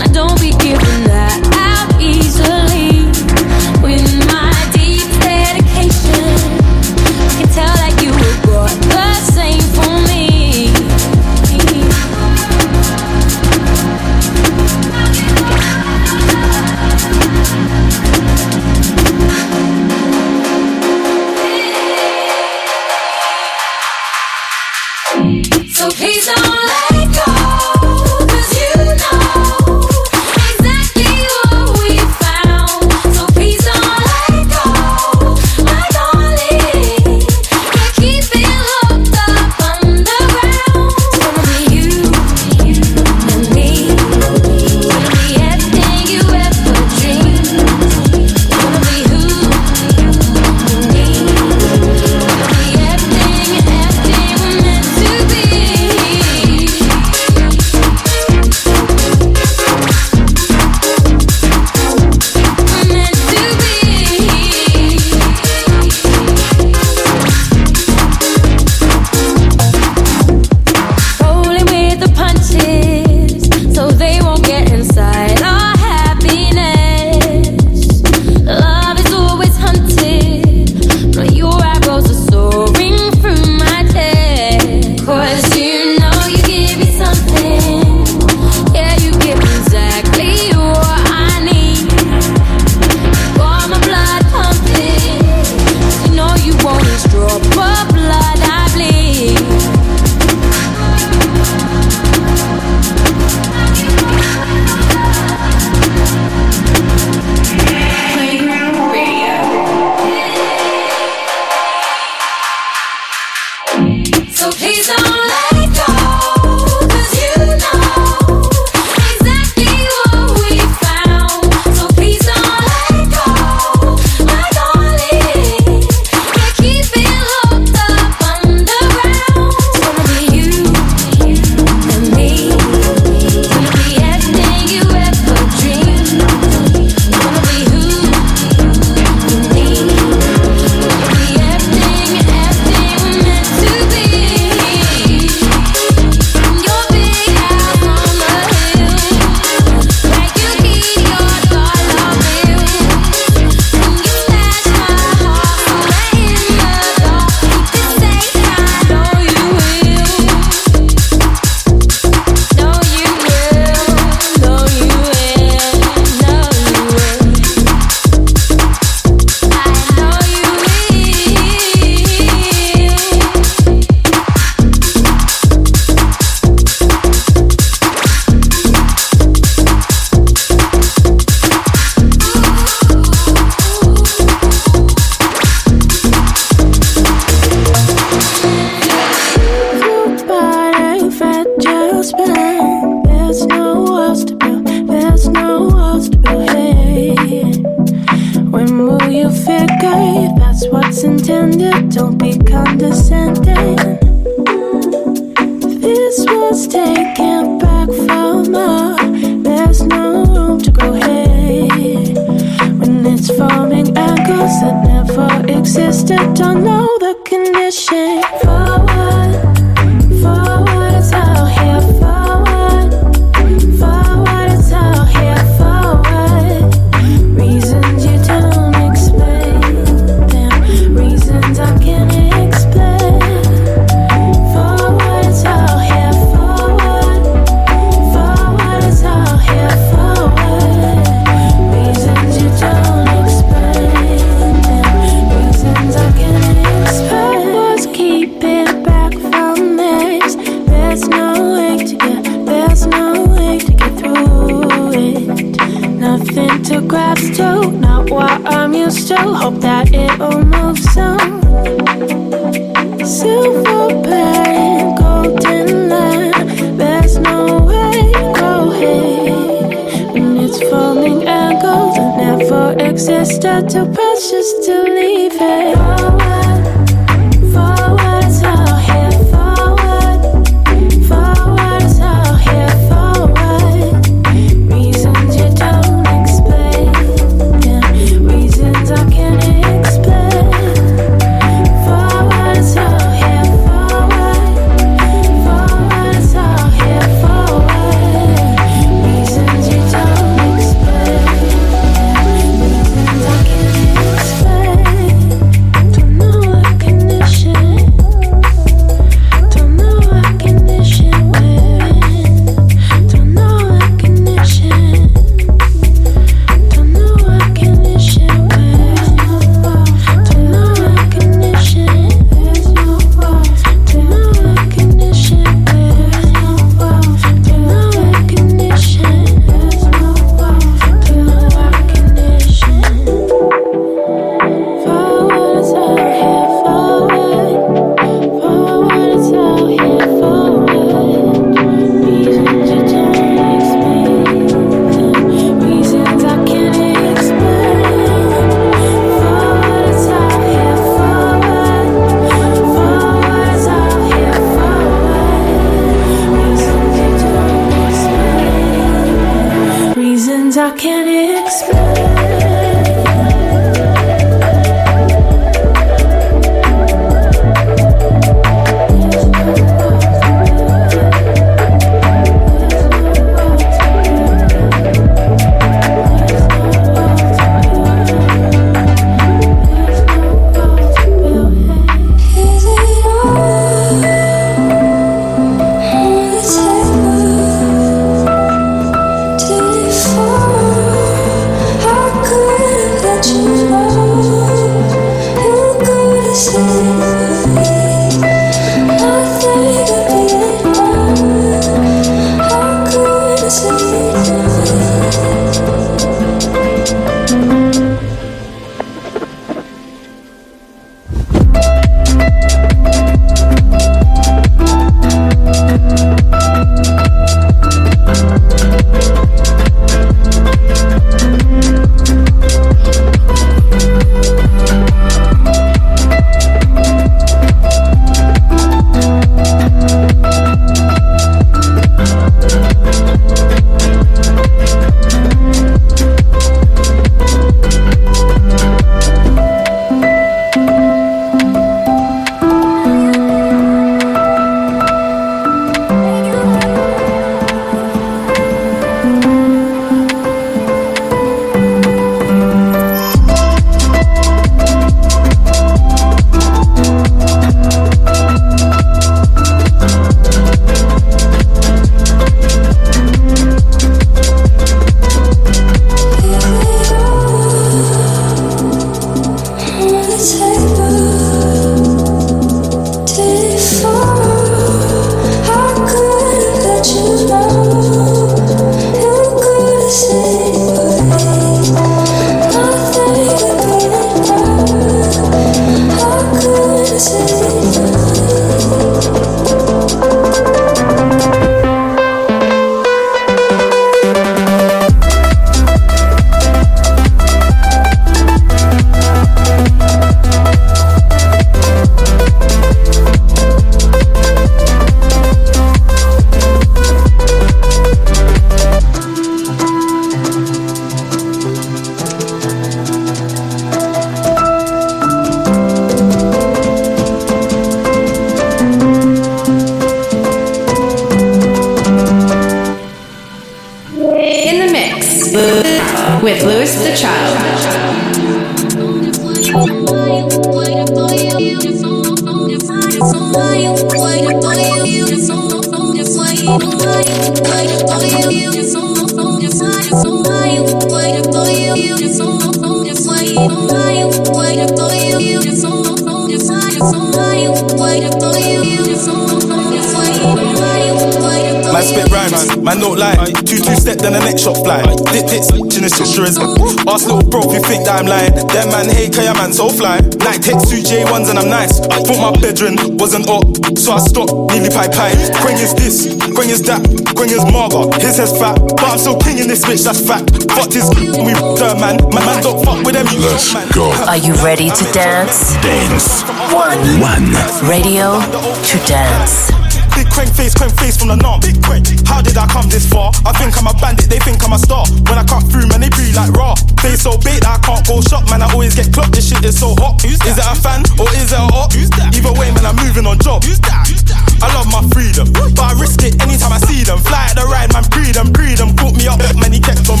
bro 557.28 557.44
if 557.44 557.52
you 557.52 557.62
think 557.62 557.84
that 557.84 558.00
I'm 558.00 558.06
lying. 558.06 558.32
Them 558.32 558.68
man 558.72 558.88
hate, 558.88 559.12
cause 559.12 559.24
your 559.24 559.34
man 559.34 559.52
so 559.52 559.68
fly. 559.68 560.00
Night 560.24 560.40
takes 560.40 560.68
two 560.70 560.80
J1s 560.80 561.30
and 561.30 561.38
I'm 561.38 561.50
nice. 561.50 561.80
I 561.90 562.00
thought 562.00 562.20
my 562.20 562.32
bedroom 562.40 562.76
wasn't 562.96 563.28
up, 563.28 563.44
so 563.76 563.92
I 563.92 564.00
stopped, 564.00 564.32
nearly 564.52 564.70
pie 564.70 564.88
pie. 564.88 565.14
Quang 565.42 565.58
is 565.58 565.74
this, 565.74 566.14
Quang 566.32 566.48
is 566.48 566.62
that, 566.70 566.80
Quang 567.16 567.28
is 567.28 567.44
Marga. 567.50 567.92
His 568.00 568.16
head's 568.16 568.32
fat, 568.38 568.56
but 568.60 568.86
I'm 568.86 568.98
still 568.98 569.18
king 569.20 569.38
in 569.38 569.48
this 569.48 569.64
bitch, 569.64 569.84
that's 569.84 570.00
fat. 570.00 570.24
Fucked 570.56 570.74
his 570.74 570.88
we 570.96 571.34
the 571.34 571.76
man. 571.80 571.98
My 572.10 572.24
man 572.24 572.42
don't 572.42 572.64
fuck 572.64 572.84
with 572.84 572.94
them, 572.94 573.06
you 573.12 573.20
Let's 573.20 573.52
man. 573.54 573.68
go. 573.74 573.90
Are 574.08 574.16
you 574.16 574.34
ready 574.44 574.70
to 574.70 574.84
dance? 574.92 575.54
Dance. 575.62 576.22
One. 576.52 576.78
One. 577.00 577.26
Radio 577.68 578.20
to 578.20 578.76
dance. 578.86 579.59
Big 580.00 580.08
crank 580.08 580.32
face, 580.32 580.56
crank 580.56 580.72
face 580.80 580.96
from 580.96 581.12
the 581.12 581.18
norm. 581.20 581.44
Big 581.44 581.60
crank. 581.60 581.84
How 582.08 582.24
did 582.24 582.32
I 582.40 582.48
come 582.48 582.64
this 582.72 582.88
far? 582.88 583.12
I 583.28 583.36
think 583.36 583.52
I'm 583.60 583.68
a 583.68 583.76
bandit, 583.76 584.08
they 584.08 584.16
think 584.16 584.40
I'm 584.40 584.56
a 584.56 584.58
star. 584.58 584.88
When 585.04 585.20
I 585.20 585.28
cut 585.28 585.44
through, 585.52 585.68
man, 585.68 585.84
they 585.84 585.92
breathe 585.92 586.16
like 586.16 586.32
raw. 586.32 586.56
Face 586.80 587.04
so 587.04 587.20
bait 587.20 587.44
that 587.44 587.52
I 587.52 587.58
can't 587.60 587.84
go 587.84 588.00
shop, 588.00 588.24
man. 588.32 588.40
I 588.40 588.48
always 588.48 588.72
get 588.72 588.88
clocked. 588.96 589.12
This 589.12 589.28
shit 589.28 589.44
is 589.44 589.60
so 589.60 589.76
hot. 589.76 590.00
Is 590.00 590.16
it 590.24 590.40
a 590.40 590.56
fan 590.56 590.88
or 590.96 591.04
is 591.20 591.28
it 591.28 591.36
a 591.36 591.44
op? 591.52 591.76
Either 591.76 592.32
way, 592.32 592.48
man, 592.48 592.64
I'm 592.64 592.80
moving 592.80 593.04
on 593.04 593.20
job. 593.20 593.44
I 593.44 594.48
love 594.56 594.72
my 594.72 594.80
freedom, 594.88 595.28
but 595.36 595.68
I 595.68 595.76
risk 595.76 596.00
it 596.00 596.16
anytime 596.24 596.56
I 596.56 596.60
see 596.64 596.80
them. 596.80 596.96
Fly 597.04 597.20
at 597.28 597.36
the 597.36 597.44
ride, 597.44 597.68
man, 597.76 597.84
breed 597.92 598.16
them, 598.16 598.32
breed 598.32 598.56
them. 598.56 598.72
Caught 598.80 598.96
me 598.96 599.04
up, 599.04 599.20
man, 599.36 599.52
he 599.52 599.60
kept 599.60 599.84
on. 599.92 600.00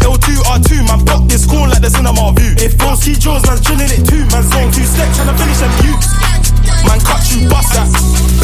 L2, 0.00 0.28
R2, 0.48 0.70
man, 0.88 1.04
pop 1.04 1.28
this 1.28 1.44
cool 1.44 1.68
like 1.68 1.84
the 1.84 1.92
cinema 1.92 2.32
view. 2.40 2.56
If 2.56 2.80
Bro 2.80 2.96
see 2.96 3.20
Jaws, 3.20 3.44
man's 3.44 3.60
drilling 3.60 3.92
it 3.92 4.08
too. 4.08 4.24
Man, 4.32 4.48
zone 4.48 4.72
two 4.72 4.88
step, 4.88 5.12
trying 5.12 5.28
to 5.28 5.36
finish 5.36 5.60
them 5.60 5.76
youths. 5.84 6.37
Man, 6.84 7.00
cut 7.02 7.24
you, 7.32 7.48
bust 7.48 7.72
that. 7.74 7.88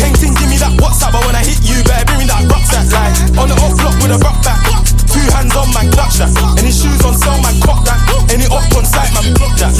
Painting, 0.00 0.34
give 0.34 0.48
me 0.50 0.58
that 0.58 0.74
WhatsApp, 0.80 1.12
but 1.12 1.24
when 1.26 1.36
I 1.36 1.42
hit 1.44 1.60
you, 1.64 1.80
better 1.84 2.04
bring 2.06 2.24
me 2.24 2.26
that 2.28 2.44
rucksack. 2.50 2.88
Like, 2.90 3.14
on 3.38 3.48
the 3.48 3.56
up 3.58 3.72
block 3.78 3.96
with 4.02 4.14
a 4.14 4.18
rock 4.20 4.38
back. 4.44 4.60
Two 5.08 5.22
hands 5.30 5.54
on, 5.54 5.70
man, 5.70 5.88
clutch 5.94 6.18
that. 6.18 6.30
Any 6.58 6.74
shoes 6.74 6.98
on 7.06 7.14
sale, 7.14 7.38
man, 7.38 7.54
cock 7.62 7.86
that. 7.86 8.02
Any 8.34 8.50
up 8.50 8.66
on 8.74 8.84
site, 8.84 9.14
man, 9.14 9.30
block 9.38 9.54
that. 9.62 9.72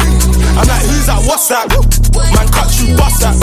I'm 0.55 0.62
like, 0.62 0.86
who's 0.86 1.07
that, 1.11 1.20
what's 1.26 1.51
that? 1.51 1.66
Man, 2.14 2.47
cut 2.55 2.70
you, 2.78 2.95
bust 2.95 3.18
that. 3.26 3.34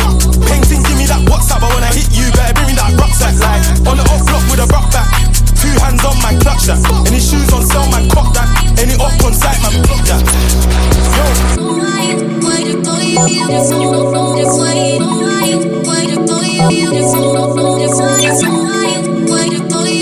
Painting, 0.47 0.81
give 0.87 0.95
me 0.95 1.05
that 1.11 1.19
WhatsApp, 1.27 1.59
but 1.59 1.69
when 1.75 1.83
I 1.83 1.91
hit 1.91 2.07
you, 2.15 2.31
better 2.31 2.55
bring 2.55 2.71
me 2.71 2.75
that 2.79 2.95
rucksack. 2.95 3.35
Like, 3.43 3.59
on 3.83 3.99
the 3.99 4.05
up 4.07 4.23
block 4.23 4.43
with 4.47 4.63
a 4.63 4.67
rock 4.71 4.87
back. 4.95 5.11
Two 5.59 5.75
hands 5.83 5.99
on, 6.07 6.15
man, 6.23 6.39
clutch 6.39 6.71
that. 6.71 6.79
Any 7.11 7.19
shoes 7.19 7.51
on 7.51 7.67
sale, 7.67 7.91
man, 7.91 8.07
cock 8.07 8.31
that. 8.33 8.47
Any 8.79 8.95
up 8.95 9.11
on 9.19 9.35
site, 9.35 9.59
man, 9.59 9.83
block 9.83 10.01
that. 10.07 10.23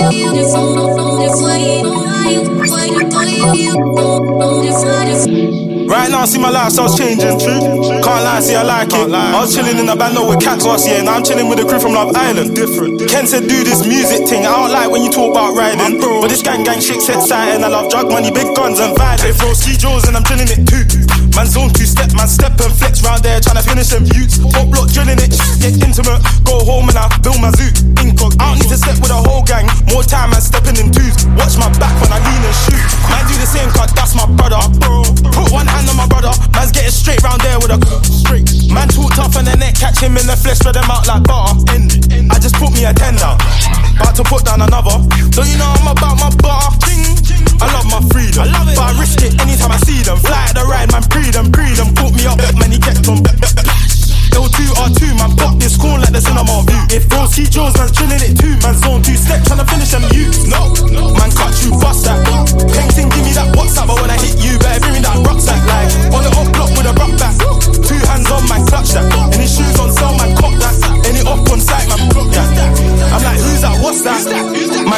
Beautiful, 0.10 0.78
beautiful, 0.90 1.54
beautiful, 3.52 4.20
beautiful, 4.62 5.79
Right 5.90 6.06
now, 6.06 6.22
I 6.22 6.26
see 6.30 6.38
my 6.38 6.54
lifestyle's 6.54 6.94
changing. 6.94 7.34
Can't 7.42 8.06
lie, 8.06 8.46
see 8.46 8.54
I 8.54 8.62
like 8.62 8.94
it. 8.94 9.10
I 9.10 9.42
was 9.42 9.58
chilling 9.58 9.82
in 9.82 9.90
the 9.90 9.98
band 9.98 10.14
no, 10.14 10.30
with 10.30 10.38
cats 10.38 10.62
last 10.62 10.86
year. 10.86 11.02
Now 11.02 11.18
I'm 11.18 11.26
chilling 11.26 11.50
with 11.50 11.58
a 11.58 11.66
crew 11.66 11.82
from 11.82 11.98
Love 11.98 12.14
Island. 12.14 12.54
Different. 12.54 13.02
Ken 13.10 13.26
said 13.26 13.50
do 13.50 13.66
this 13.66 13.82
music 13.90 14.30
thing. 14.30 14.46
I 14.46 14.54
don't 14.54 14.70
like 14.70 14.94
when 14.94 15.02
you 15.02 15.10
talk 15.10 15.34
about 15.34 15.58
riding. 15.58 15.98
But 15.98 16.30
this 16.30 16.46
gang 16.46 16.62
gang 16.62 16.78
shit's 16.78 17.10
exciting. 17.10 17.66
I 17.66 17.74
love 17.74 17.90
drug 17.90 18.14
money, 18.14 18.30
big 18.30 18.54
guns 18.54 18.78
and 18.78 18.94
vibes. 18.94 19.26
They 19.26 19.34
throw 19.34 19.50
ski 19.58 19.74
jaws 19.82 20.06
and 20.06 20.14
I'm 20.14 20.22
drilling 20.22 20.54
it 20.54 20.62
too. 20.70 20.86
Man 21.34 21.50
zone 21.50 21.74
two 21.74 21.90
step, 21.90 22.14
man 22.14 22.30
step 22.30 22.54
and 22.62 22.70
flex 22.70 23.02
round 23.02 23.26
there 23.26 23.42
trying 23.42 23.58
to 23.58 23.66
finish 23.66 23.90
them 23.90 24.06
youths. 24.14 24.38
Top 24.54 24.70
block 24.70 24.94
drilling 24.94 25.18
it, 25.18 25.34
get 25.58 25.74
intimate. 25.74 26.22
Go 26.46 26.62
home 26.70 26.86
and 26.94 27.02
I 27.02 27.10
build 27.26 27.42
my 27.42 27.50
zoo. 27.58 27.74
Incog. 28.06 28.38
I 28.38 28.54
don't 28.54 28.62
need 28.62 28.70
to 28.70 28.78
step 28.78 29.02
with 29.02 29.10
a 29.10 29.18
whole 29.26 29.42
gang. 29.42 29.66
More 29.90 30.06
time 30.06 30.38
man 30.38 30.42
stepping 30.46 30.78
in 30.78 30.94
twos. 30.94 31.26
Watch 31.34 31.58
my 31.58 31.74
back 31.82 31.98
when 31.98 32.14
I 32.14 32.22
lean 32.22 32.46
and 32.46 32.58
shoot. 32.62 32.78
Man 33.10 33.26
do 33.26 33.34
the 33.42 33.50
same 33.50 33.74
cause 33.74 33.90
that's 33.98 34.14
my 34.14 34.29
round 37.30 37.42
there 37.46 37.60
with 37.62 37.70
a 37.70 37.80
straight. 38.10 38.50
Man 38.74 38.90
talk 38.90 39.14
tough 39.14 39.38
and 39.38 39.46
the 39.46 39.56
neck 39.56 39.78
catch 39.78 40.02
him 40.02 40.18
in 40.18 40.26
the 40.26 40.34
flesh, 40.34 40.58
spread 40.58 40.76
them 40.76 40.90
out 40.90 41.06
like 41.06 41.22
butter. 41.24 41.62
I 42.34 42.38
just 42.42 42.58
put 42.58 42.74
me 42.74 42.86
a 42.86 42.94
tender. 42.94 43.38
About 44.02 44.16
to 44.18 44.24
put 44.26 44.46
down 44.46 44.62
another. 44.66 44.98
Don't 45.30 45.50
you 45.50 45.58
know 45.62 45.70
I'm 45.78 45.94
about 45.94 46.18
my 46.18 46.30
butter? 46.42 46.74
I 47.62 47.68
love 47.76 47.86
my 47.92 48.02
freedom, 48.10 48.50
but 48.74 48.82
I 48.82 48.92
risk 48.98 49.22
it 49.22 49.38
anytime 49.42 49.72
I 49.72 49.80
see 49.86 50.02
them. 50.02 50.18
Fly 50.18 50.50
at 50.50 50.56
the 50.58 50.66
ride, 50.66 50.90
man, 50.92 51.04
pre 51.06 51.30
them, 51.30 51.52
pre 51.52 51.70
them. 51.78 51.94
Put 51.94 52.16
me 52.18 52.26
up, 52.26 52.40
man, 52.58 52.72
he 52.72 52.80
kept 52.80 53.06
on. 53.06 53.22
L2, 54.34 54.60
R2, 54.80 55.02
man, 55.20 55.36
pop 55.36 55.60
this 55.60 55.76
cool 55.76 56.00
like 56.00 56.14
the 56.14 56.22
cinema 56.22 56.64
view. 56.66 56.82
If 56.96 57.10
bro 57.10 57.28
see 57.28 57.46
Jaws, 57.46 57.76
man's 57.78 57.92
chilling 57.92 58.24
it 58.24 58.40
too. 58.40 58.56
Man, 58.64 58.74
zone 58.80 59.04
two 59.04 59.18
step, 59.20 59.44
tryna 59.44 59.68
finish 59.68 59.92
them 59.92 60.08
youths. 60.16 60.48
No, 60.48 60.72
man, 61.14 61.30
cut 61.36 61.54
you, 61.62 61.72
bust 61.78 62.06
that. 62.06 62.39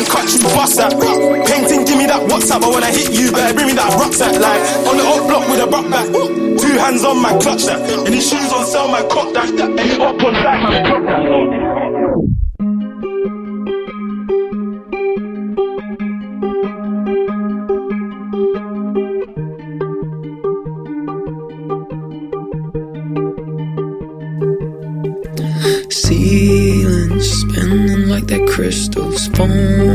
Man, 0.01 0.09
cut 0.09 0.33
you, 0.33 0.41
bust 0.41 0.77
that. 0.77 0.91
Painting, 1.45 1.85
give 1.85 1.97
me 1.97 2.05
that 2.07 2.21
WhatsApp, 2.29 2.61
but 2.61 2.73
when 2.73 2.83
I 2.83 2.91
hit 2.91 3.11
you, 3.13 3.31
better 3.31 3.53
bring 3.53 3.67
me 3.67 3.73
that 3.73 3.93
rock 3.93 4.05
rucksack. 4.09 4.33
Like, 4.33 4.61
on 4.87 4.97
the 4.97 5.03
up 5.03 5.27
block 5.27 5.47
with 5.47 5.59
a 5.59 5.67
rock 5.67 5.89
back. 5.91 6.07
Two 6.07 6.77
hands 6.79 7.03
on, 7.03 7.21
my 7.21 7.37
clutch 7.37 7.65
that. 7.65 7.81
and 7.81 8.07
Any 8.07 8.19
shoes 8.19 8.51
on 8.51 8.65
sale, 8.65 8.87
my 8.87 9.01
cop 9.03 9.33
that. 9.33 9.53
Any 9.53 10.01
up 10.01 10.21
on 10.23 10.33
site, 10.41 10.69
man, 10.69 10.83
block 10.89 11.03
that. 11.05 11.21
Ceilings 25.91 27.29
spinning 27.29 28.09
like 28.09 28.27
that 28.27 28.47
crystals, 28.47 29.27
phone 29.29 29.49
lights 29.49 29.90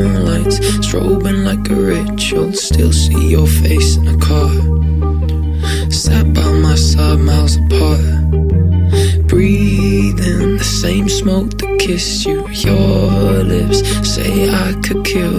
strobing 0.97 1.44
like 1.44 1.68
a 1.70 1.74
ritual. 1.74 2.53
Still 2.53 2.92
see 2.92 3.30
your 3.30 3.47
face 3.47 3.97
in 3.97 4.09
a 4.09 4.18
car, 4.18 4.51
sat 5.90 6.32
by 6.32 6.53
my 6.53 6.74
side, 6.74 7.18
miles 7.18 7.57
apart. 7.57 8.01
Breathing 9.26 10.57
the 10.57 10.64
same 10.64 11.09
smoke 11.09 11.59
that 11.59 11.78
kissed 11.78 12.24
you. 12.26 12.49
Your 12.49 13.44
lips 13.44 13.80
say 14.09 14.49
I 14.49 14.72
could 14.82 15.05
kill 15.05 15.36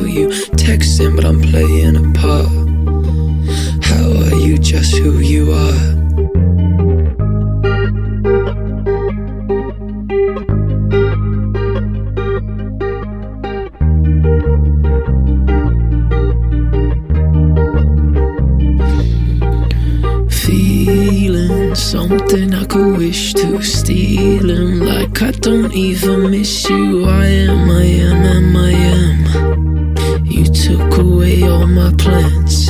Feeling 20.88 21.76
something 21.76 22.54
I 22.54 22.64
could 22.64 22.98
wish 22.98 23.34
to 23.34 23.62
steal. 23.62 24.50
Him 24.50 24.80
Like 24.80 25.22
I 25.22 25.32
don't 25.32 25.74
even 25.74 26.32
miss 26.32 26.70
you. 26.70 27.04
I 27.04 27.26
am, 27.26 27.70
I 27.70 27.84
am, 27.84 28.24
am, 28.24 28.56
I 28.56 28.72
am. 28.72 30.26
You 30.26 30.46
took 30.46 30.98
away 30.98 31.44
all 31.44 31.68
my 31.68 31.92
plans 31.98 32.70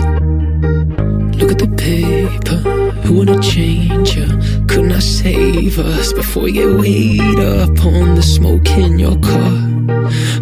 Look 1.48 1.62
at 1.62 1.70
the 1.70 1.76
paper. 1.78 2.60
Who 3.08 3.20
wanna 3.20 3.40
change 3.40 4.18
ya? 4.18 4.28
Couldn't 4.68 4.92
I 4.92 5.00
save 5.00 5.80
us 5.80 6.12
Before 6.12 6.50
get 6.50 6.68
weighed 6.78 7.40
up 7.40 7.86
on 7.86 8.16
the 8.16 8.22
smoke 8.22 8.70
in 8.72 9.00
your 9.00 9.18
car? 9.20 9.56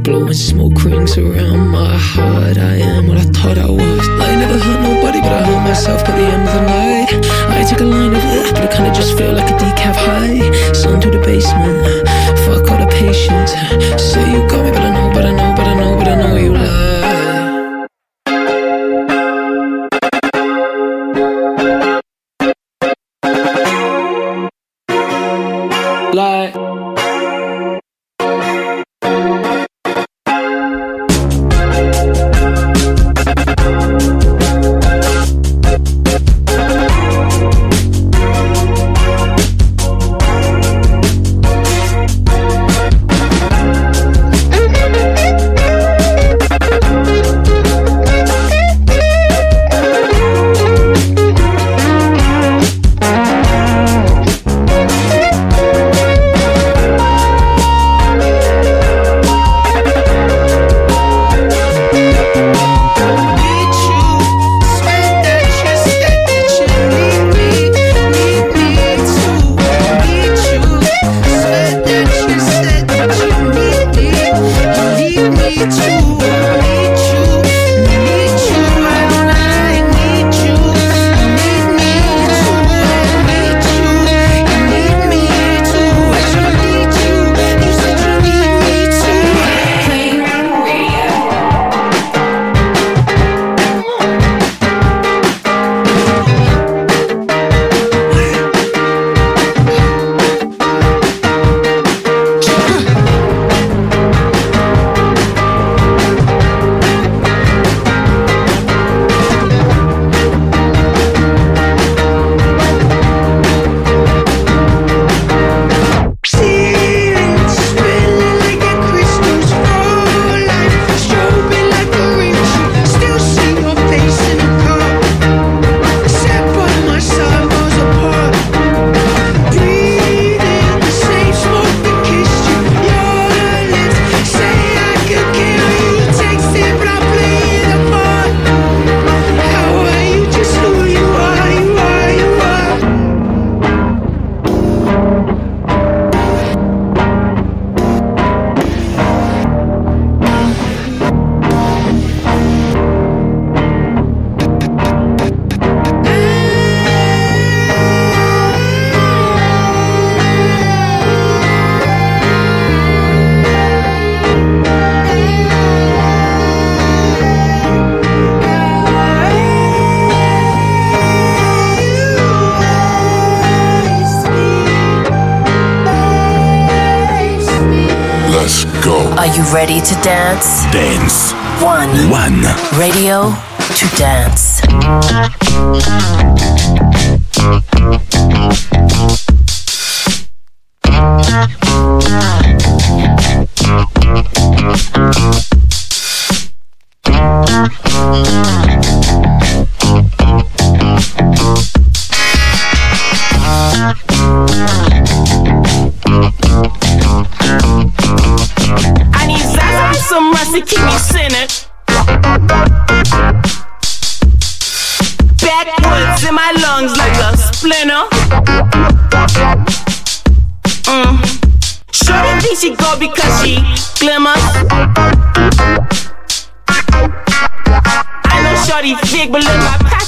Blowing 0.02 0.34
smoke 0.34 0.84
rings 0.84 1.16
around 1.16 1.70
my 1.70 1.96
heart. 1.96 2.58
I 2.58 2.78
am 2.90 3.06
what 3.08 3.20
I 3.20 3.26
thought 3.38 3.60
I 3.60 3.70
was. 3.70 4.06
I 4.28 4.36
never 4.42 4.58
hurt 4.58 4.82
nobody 4.82 5.22
but 5.22 5.32
I 5.32 5.44
hurt 5.46 5.64
myself 5.70 6.04
by 6.06 6.14
the 6.18 6.26
end 6.26 6.48
of 6.50 6.54
the 6.58 6.64
night. 6.74 7.10
I 7.54 7.64
took 7.70 7.82
a 7.82 7.86
line 7.86 8.16
of 8.16 8.26
it 8.26 8.56
but 8.56 8.64
it 8.64 8.72
kinda 8.72 8.92
just 8.92 9.16
felt 9.16 9.36
like 9.38 9.52
a 9.52 9.58
decaf 9.62 9.96
high. 10.10 10.42
Son 10.74 11.00
to 11.02 11.12
the 11.12 11.20
basement. 11.20 11.86
Fuck 12.46 12.72
all 12.72 12.80
the 12.82 12.90
patience. 12.98 13.52
Say 14.02 14.26
you 14.34 14.42
got 14.50 14.66
me 14.66 14.72
but 14.72 14.82
I 14.82 14.90
know, 14.90 15.14
but 15.14 15.26
I 15.26 15.32
know, 15.38 15.45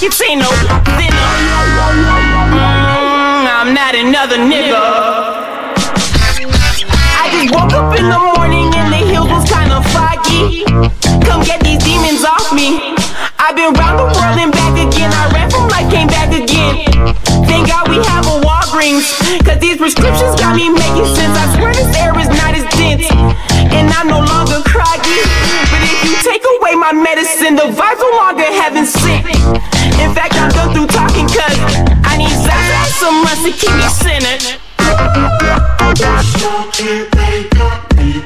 look, 0.07 0.15
my 0.15 0.15
pockets 0.15 0.21
ain't 0.23 0.39
no. 0.39 0.49
Mm, 2.51 3.47
I'm 3.47 3.73
not 3.73 3.95
another 3.95 4.37
nigga. 4.37 4.79
I 7.19 7.29
just 7.31 7.53
woke 7.53 7.73
up 7.73 7.97
in 7.97 8.07
the 8.07 8.19
morning 8.35 8.73
and 8.75 8.93
the 8.93 9.03
hills 9.03 9.29
was 9.29 9.43
kinda 9.49 9.81
foggy. 9.91 10.63
Come 11.25 11.43
get 11.43 11.61
these 11.63 11.83
demons 11.83 12.23
off 12.23 12.53
me. 12.53 12.95
I've 13.39 13.55
been 13.55 13.73
round 13.73 13.99
the 13.99 14.05
world 14.05 14.37
and 14.39 14.51
back 14.51 14.77
again. 14.79 15.11
I 15.13 15.29
ran 15.33 15.49
from 15.49 15.67
life, 15.67 15.89
came 15.91 16.07
back 16.07 16.31
again. 16.31 16.87
Thank 17.45 17.67
God 17.67 17.89
we 17.89 17.97
have 17.97 18.25
a 18.27 18.39
Walgreens. 18.41 19.07
Cause 19.43 19.59
these 19.59 19.77
prescriptions 19.77 20.39
got 20.39 20.55
me 20.55 20.69
making 20.69 21.07
sense. 21.15 21.35
I 21.37 21.55
swear 21.55 21.73
this 21.73 21.95
air 21.97 22.17
is 22.19 22.29
not 22.29 22.55
as 22.55 22.65
dense. 22.75 23.09
And 23.75 23.91
I'm 23.91 24.07
no 24.07 24.19
longer 24.19 24.61
craggy. 24.63 25.46
My 26.87 26.93
medicine, 27.03 27.55
the 27.55 27.63
vibes 27.63 27.99
no 27.99 28.09
longer 28.15 28.43
heaven 28.43 28.85
sent. 28.85 29.25
In 29.99 30.15
fact, 30.15 30.35
I'm 30.39 30.49
done 30.51 30.71
through 30.73 30.87
talking 30.87 31.27
cause 31.27 31.59
I 32.07 32.15
need 32.15 32.31
Zaza 32.31 32.87
some 32.95 33.23
rest 33.27 33.43
to 33.43 33.51
keep 33.51 33.75
me 33.75 33.83
centered. 33.91 34.39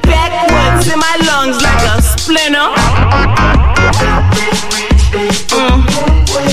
Backwoods 0.05 0.93
in 0.93 0.99
my 0.99 1.18
lungs 1.26 1.57
like 1.66 1.82
a 1.89 2.01
splinter. 2.05 2.70
Mm. 5.57 5.82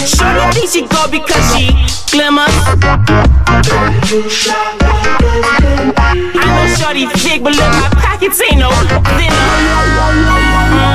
Shorty 0.08 0.48
think 0.56 0.68
she 0.72 0.80
go 0.88 1.04
because 1.12 1.44
she 1.52 1.76
glimmers. 2.10 2.56
I 6.32 6.44
know 6.56 6.64
Shorty 6.80 7.04
thick, 7.20 7.42
but 7.42 7.52
look, 7.52 7.68
my 7.68 7.90
pockets 8.00 8.40
ain't 8.40 8.60
no 8.60 8.70
thinner. 9.12 9.44
Mm, 10.72 10.87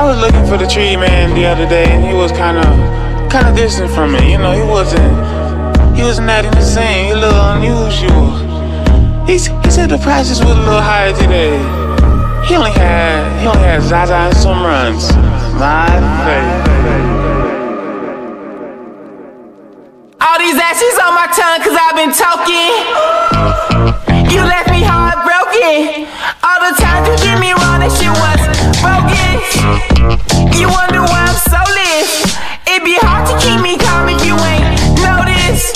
I 0.00 0.08
was 0.08 0.18
looking 0.18 0.46
for 0.46 0.56
the 0.56 0.66
tree 0.66 0.96
man 0.96 1.34
the 1.34 1.44
other 1.44 1.68
day, 1.68 1.84
and 1.84 2.02
he 2.02 2.14
was 2.14 2.32
kind 2.32 2.56
of, 2.56 2.64
kind 3.30 3.46
of 3.46 3.54
distant 3.54 3.90
from 3.90 4.12
me. 4.12 4.32
You 4.32 4.38
know, 4.38 4.52
he 4.56 4.64
wasn't, 4.64 5.12
he 5.94 6.02
wasn't 6.02 6.30
acting 6.30 6.52
the 6.52 6.64
same. 6.64 7.04
He 7.04 7.12
a 7.12 7.16
little 7.16 7.44
unusual. 7.52 8.32
He, 9.28 9.36
he 9.36 9.70
said 9.70 9.90
the 9.90 9.98
prices 9.98 10.40
was 10.40 10.56
a 10.56 10.58
little 10.58 10.80
higher 10.80 11.12
today. 11.12 11.52
He 12.48 12.56
only 12.56 12.72
had, 12.72 13.28
he 13.42 13.46
only 13.46 13.60
had 13.60 13.82
Zaza 13.82 14.14
and 14.14 14.36
some 14.38 14.64
runs. 14.64 15.12
My 15.60 15.84
favorite. 16.24 17.20
All 20.16 20.38
these 20.40 20.56
ashes 20.56 20.96
on 20.96 21.12
my 21.12 21.28
tongue 21.28 21.60
cause 21.60 21.76
I've 21.76 21.96
been 22.00 22.16
talking. 22.16 22.99
you 30.60 30.68
wonder 30.68 31.00
why 31.00 31.24
I'm 31.24 31.40
so 31.40 31.56
lit. 31.72 32.04
It'd 32.68 32.84
be 32.84 32.92
hard 33.00 33.24
to 33.24 33.34
keep 33.40 33.64
me 33.64 33.80
calm 33.80 34.12
if 34.12 34.20
you 34.20 34.36
ain't 34.36 34.68
noticed. 35.00 35.72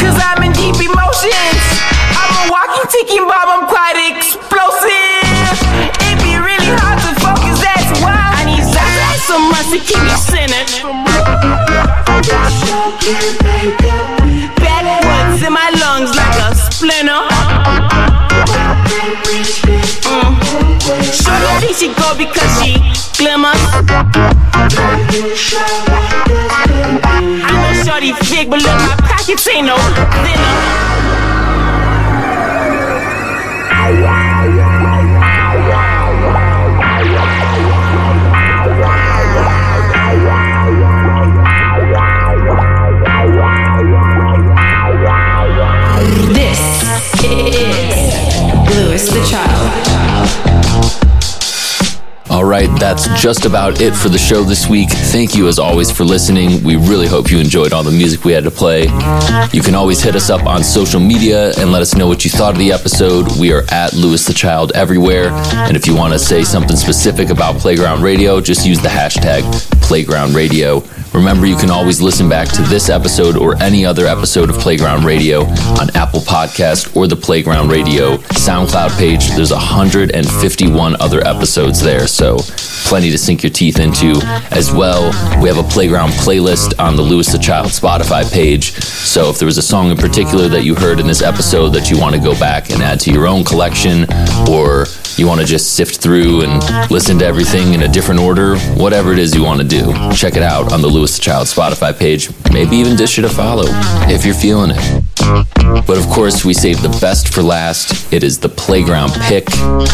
Cause 0.00 0.16
I'm 0.16 0.40
in 0.40 0.56
deep 0.56 0.80
emotions. 0.80 1.60
I'm 2.16 2.32
a 2.32 2.44
walking 2.48 2.88
ticking 2.88 3.28
bomb, 3.28 3.48
I'm 3.52 3.64
quite 3.68 4.00
explosive. 4.08 5.52
It'd 6.00 6.16
be 6.24 6.40
really 6.40 6.72
hard 6.80 6.96
to 7.04 7.12
focus, 7.20 7.60
that's 7.60 8.00
why 8.00 8.16
I 8.16 8.48
need 8.48 8.64
some 8.64 9.52
rest 9.52 9.68
to 9.76 9.80
keep 9.84 10.00
me 10.00 10.16
centered. 10.16 10.64
Backwards 14.64 15.44
in 15.44 15.52
my 15.52 15.68
lungs 15.76 16.16
like 16.16 16.36
a 16.40 16.56
splinter. 16.56 17.20
Mm. 20.08 20.40
Shorty 21.12 21.54
think 21.60 21.76
she 21.76 21.88
go 21.94 22.14
because 22.16 22.62
she 22.62 22.73
glimmers. 24.02 25.54
I 27.46 27.50
know 27.52 27.84
shorty 27.84 28.12
thick, 28.24 28.50
but 28.50 28.62
look, 28.62 28.76
my 28.76 28.96
pockets 29.08 29.46
ain't 29.48 29.66
no 29.66 29.76
thinner. 29.76 31.43
All 52.44 52.50
right, 52.50 52.68
that's 52.78 53.08
just 53.22 53.46
about 53.46 53.80
it 53.80 53.96
for 53.96 54.10
the 54.10 54.18
show 54.18 54.42
this 54.42 54.68
week. 54.68 54.90
Thank 54.90 55.34
you 55.34 55.48
as 55.48 55.58
always 55.58 55.90
for 55.90 56.04
listening. 56.04 56.62
We 56.62 56.76
really 56.76 57.06
hope 57.06 57.30
you 57.30 57.38
enjoyed 57.38 57.72
all 57.72 57.82
the 57.82 57.90
music 57.90 58.26
we 58.26 58.32
had 58.32 58.44
to 58.44 58.50
play. 58.50 58.82
You 59.54 59.62
can 59.62 59.74
always 59.74 60.02
hit 60.02 60.14
us 60.14 60.28
up 60.28 60.44
on 60.44 60.62
social 60.62 61.00
media 61.00 61.54
and 61.56 61.72
let 61.72 61.80
us 61.80 61.94
know 61.94 62.06
what 62.06 62.22
you 62.22 62.30
thought 62.30 62.52
of 62.52 62.58
the 62.58 62.70
episode. 62.70 63.40
We 63.40 63.54
are 63.54 63.62
at 63.70 63.94
Louis 63.94 64.22
the 64.26 64.34
Child 64.34 64.72
everywhere. 64.72 65.30
And 65.30 65.74
if 65.74 65.86
you 65.86 65.96
want 65.96 66.12
to 66.12 66.18
say 66.18 66.44
something 66.44 66.76
specific 66.76 67.30
about 67.30 67.56
Playground 67.56 68.02
Radio, 68.02 68.42
just 68.42 68.66
use 68.66 68.78
the 68.78 68.88
hashtag 68.88 69.40
Playground 69.80 70.34
Radio. 70.34 70.80
Remember, 71.14 71.46
you 71.46 71.56
can 71.56 71.70
always 71.70 72.02
listen 72.02 72.28
back 72.28 72.48
to 72.48 72.62
this 72.62 72.90
episode 72.90 73.36
or 73.36 73.54
any 73.62 73.86
other 73.86 74.04
episode 74.04 74.50
of 74.50 74.56
Playground 74.58 75.04
Radio 75.04 75.42
on 75.78 75.88
Apple 75.94 76.18
Podcast 76.18 76.96
or 76.96 77.06
the 77.06 77.14
Playground 77.14 77.70
Radio 77.70 78.16
SoundCloud 78.16 78.98
page. 78.98 79.28
There's 79.30 79.52
151 79.52 81.00
other 81.00 81.24
episodes 81.24 81.80
there, 81.80 82.08
so 82.08 82.38
plenty 82.86 83.12
to 83.12 83.16
sink 83.16 83.44
your 83.44 83.50
teeth 83.50 83.78
into. 83.78 84.20
As 84.50 84.72
well, 84.72 85.04
we 85.40 85.48
have 85.48 85.56
a 85.58 85.68
Playground 85.68 86.10
playlist 86.10 86.78
on 86.80 86.96
the 86.96 87.02
Louis 87.02 87.30
the 87.30 87.38
Child 87.38 87.68
Spotify 87.68 88.30
page. 88.30 88.72
So 88.72 89.30
if 89.30 89.38
there 89.38 89.46
was 89.46 89.56
a 89.56 89.62
song 89.62 89.92
in 89.92 89.96
particular 89.96 90.48
that 90.48 90.64
you 90.64 90.74
heard 90.74 90.98
in 90.98 91.06
this 91.06 91.22
episode 91.22 91.70
that 91.70 91.90
you 91.90 91.98
want 91.98 92.16
to 92.16 92.20
go 92.20 92.36
back 92.40 92.70
and 92.70 92.82
add 92.82 92.98
to 93.00 93.12
your 93.12 93.28
own 93.28 93.44
collection, 93.44 94.06
or 94.50 94.86
you 95.18 95.26
want 95.26 95.40
to 95.40 95.46
just 95.46 95.74
sift 95.74 96.00
through 96.00 96.42
and 96.42 96.90
listen 96.90 97.18
to 97.18 97.26
everything 97.26 97.74
in 97.74 97.82
a 97.82 97.88
different 97.88 98.20
order, 98.20 98.56
whatever 98.74 99.12
it 99.12 99.18
is 99.18 99.34
you 99.34 99.42
want 99.44 99.60
to 99.60 99.66
do, 99.66 99.92
check 100.12 100.36
it 100.36 100.42
out 100.42 100.72
on 100.72 100.80
the 100.82 100.88
Louis 100.88 101.14
the 101.16 101.22
Child 101.22 101.46
Spotify 101.46 101.96
page. 101.96 102.30
Maybe 102.52 102.76
even 102.76 102.96
dish 102.96 103.18
it 103.18 103.24
a 103.24 103.28
follow 103.28 103.66
if 104.08 104.24
you're 104.24 104.34
feeling 104.34 104.70
it. 104.74 105.03
But 105.82 105.98
of 105.98 106.06
course, 106.06 106.44
we 106.44 106.54
save 106.54 106.80
the 106.82 106.96
best 107.00 107.32
for 107.32 107.42
last. 107.42 108.12
It 108.12 108.22
is 108.22 108.38
the 108.38 108.48
Playground 108.48 109.12
Pick. 109.22 109.46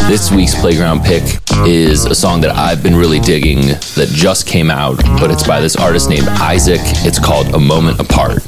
This 0.07 0.31
week's 0.31 0.55
Playground 0.59 1.03
Pick 1.03 1.23
is 1.65 2.05
a 2.05 2.15
song 2.15 2.41
that 2.41 2.55
I've 2.55 2.81
been 2.83 2.95
really 2.95 3.19
digging 3.19 3.61
that 3.95 4.09
just 4.11 4.47
came 4.47 4.69
out, 4.69 4.97
but 5.19 5.31
it's 5.31 5.45
by 5.45 5.59
this 5.59 5.75
artist 5.75 6.09
named 6.09 6.27
Isaac. 6.27 6.79
It's 7.05 7.19
called 7.19 7.53
A 7.53 7.59
Moment 7.59 7.99
Apart. 7.99 8.43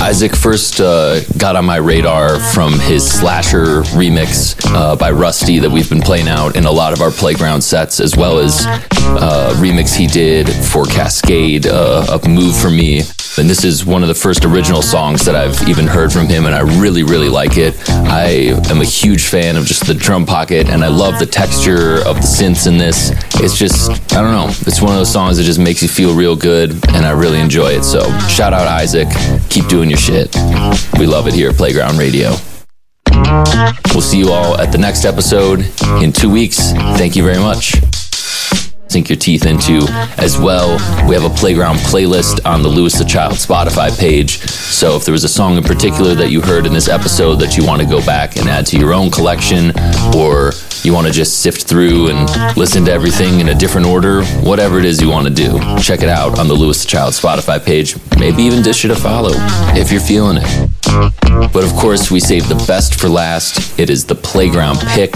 Isaac 0.00 0.34
first 0.34 0.80
uh, 0.80 1.20
got 1.38 1.56
on 1.56 1.64
my 1.64 1.76
radar 1.76 2.38
from 2.38 2.78
his 2.78 3.08
Slasher 3.08 3.82
remix 3.96 4.58
uh, 4.72 4.96
by 4.96 5.10
Rustie 5.10 5.58
that 5.60 5.70
we've 5.70 5.88
been 5.88 6.00
playing 6.00 6.28
out 6.28 6.56
in 6.56 6.64
a 6.64 6.72
lot 6.72 6.92
of 6.92 7.00
our 7.00 7.10
playground 7.10 7.62
sets, 7.62 8.00
as 8.00 8.16
well 8.16 8.38
as 8.38 8.64
uh, 8.66 9.54
remix 9.58 9.96
he 9.96 10.06
did 10.06 10.48
for 10.48 10.84
Kaskade 10.84 11.66
uh, 11.66 12.06
of 12.10 12.26
Move 12.28 12.56
For 12.56 12.70
Me. 12.70 13.02
And 13.38 13.48
this 13.48 13.62
is 13.62 13.86
one 13.86 14.02
of 14.02 14.08
the 14.08 14.16
first 14.16 14.44
original 14.44 14.82
songs 14.82 15.24
that 15.24 15.36
I've 15.36 15.68
even 15.68 15.86
heard 15.86 16.12
from 16.12 16.26
him, 16.26 16.46
and 16.46 16.54
I 16.54 16.60
really, 16.80 17.04
really 17.04 17.28
like 17.28 17.56
it. 17.56 17.76
I 17.88 18.58
am 18.68 18.80
a 18.80 18.84
huge 18.84 19.26
fan 19.26 19.56
of 19.56 19.64
just 19.64 19.86
the 19.86 19.94
drum 19.94 20.26
pocket, 20.26 20.68
and 20.68 20.84
I 20.84 20.88
love 20.88 21.20
the 21.20 21.26
texture 21.26 21.98
of 21.98 22.16
the 22.16 22.26
synths 22.26 22.66
in 22.66 22.78
this. 22.78 23.12
It's 23.36 23.56
just, 23.56 23.90
I 24.12 24.22
don't 24.22 24.32
know, 24.32 24.48
it's 24.66 24.82
one 24.82 24.90
of 24.90 24.98
those 24.98 25.12
songs 25.12 25.36
that 25.36 25.44
just 25.44 25.60
makes 25.60 25.82
you 25.82 25.88
feel 25.88 26.16
real 26.16 26.34
good, 26.34 26.72
and 26.88 27.06
I 27.06 27.10
really 27.10 27.38
enjoy 27.38 27.68
it. 27.68 27.84
So, 27.84 28.00
shout 28.28 28.52
out 28.52 28.66
Isaac. 28.66 29.08
Keep 29.50 29.68
doing 29.68 29.88
your 29.88 29.98
shit. 29.98 30.34
We 30.98 31.06
love 31.06 31.28
it 31.28 31.34
here 31.34 31.50
at 31.50 31.56
Playground 31.56 31.96
Radio. 31.96 32.30
We'll 33.94 34.02
see 34.02 34.18
you 34.18 34.32
all 34.32 34.60
at 34.60 34.72
the 34.72 34.78
next 34.78 35.04
episode 35.04 35.60
in 36.02 36.12
two 36.12 36.30
weeks. 36.30 36.72
Thank 36.98 37.14
you 37.14 37.22
very 37.22 37.38
much 37.38 37.97
sink 38.88 39.08
your 39.08 39.16
teeth 39.16 39.44
into 39.46 39.86
as 40.16 40.38
well. 40.38 40.78
We 41.08 41.14
have 41.14 41.24
a 41.24 41.34
playground 41.34 41.76
playlist 41.76 42.44
on 42.46 42.62
the 42.62 42.68
Louis 42.68 42.96
the 42.96 43.04
Child 43.04 43.34
Spotify 43.34 43.96
page. 43.98 44.38
So 44.38 44.96
if 44.96 45.04
there 45.04 45.12
was 45.12 45.24
a 45.24 45.28
song 45.28 45.56
in 45.56 45.62
particular 45.62 46.14
that 46.14 46.30
you 46.30 46.40
heard 46.40 46.66
in 46.66 46.72
this 46.72 46.88
episode 46.88 47.36
that 47.36 47.56
you 47.56 47.66
want 47.66 47.82
to 47.82 47.86
go 47.86 48.04
back 48.04 48.36
and 48.36 48.48
add 48.48 48.66
to 48.66 48.78
your 48.78 48.94
own 48.94 49.10
collection, 49.10 49.72
or 50.16 50.52
you 50.82 50.94
want 50.94 51.06
to 51.06 51.12
just 51.12 51.40
sift 51.40 51.68
through 51.68 52.08
and 52.08 52.56
listen 52.56 52.84
to 52.86 52.92
everything 52.92 53.40
in 53.40 53.48
a 53.50 53.54
different 53.54 53.86
order, 53.86 54.24
whatever 54.36 54.78
it 54.78 54.84
is 54.84 55.00
you 55.02 55.10
want 55.10 55.26
to 55.26 55.34
do, 55.34 55.58
check 55.78 56.02
it 56.02 56.08
out 56.08 56.38
on 56.38 56.48
the 56.48 56.54
Louis 56.54 56.82
the 56.82 56.88
Child 56.88 57.12
Spotify 57.12 57.62
page. 57.64 57.96
Maybe 58.18 58.42
even 58.42 58.62
dish 58.62 58.84
it 58.84 58.90
a 58.90 58.96
follow 58.96 59.32
if 59.74 59.92
you're 59.92 60.00
feeling 60.00 60.38
it. 60.40 60.77
But 60.88 61.64
of 61.64 61.72
course, 61.72 62.10
we 62.10 62.20
save 62.20 62.48
the 62.48 62.62
best 62.66 62.98
for 63.00 63.08
last. 63.08 63.78
It 63.78 63.90
is 63.90 64.04
the 64.04 64.14
Playground 64.14 64.78
Pick. 64.80 65.12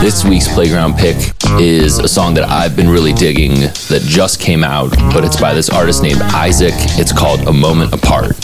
This 0.00 0.24
week's 0.24 0.52
Playground 0.52 0.96
Pick 0.96 1.16
is 1.60 1.98
a 1.98 2.08
song 2.08 2.34
that 2.34 2.48
I've 2.48 2.76
been 2.76 2.88
really 2.88 3.12
digging 3.12 3.60
that 3.60 4.02
just 4.04 4.40
came 4.40 4.64
out, 4.64 4.90
but 5.12 5.24
it's 5.24 5.40
by 5.40 5.54
this 5.54 5.70
artist 5.70 6.02
named 6.02 6.20
Isaac. 6.22 6.74
It's 6.98 7.12
called 7.12 7.46
A 7.46 7.52
Moment 7.52 7.92
Apart. 7.92 8.36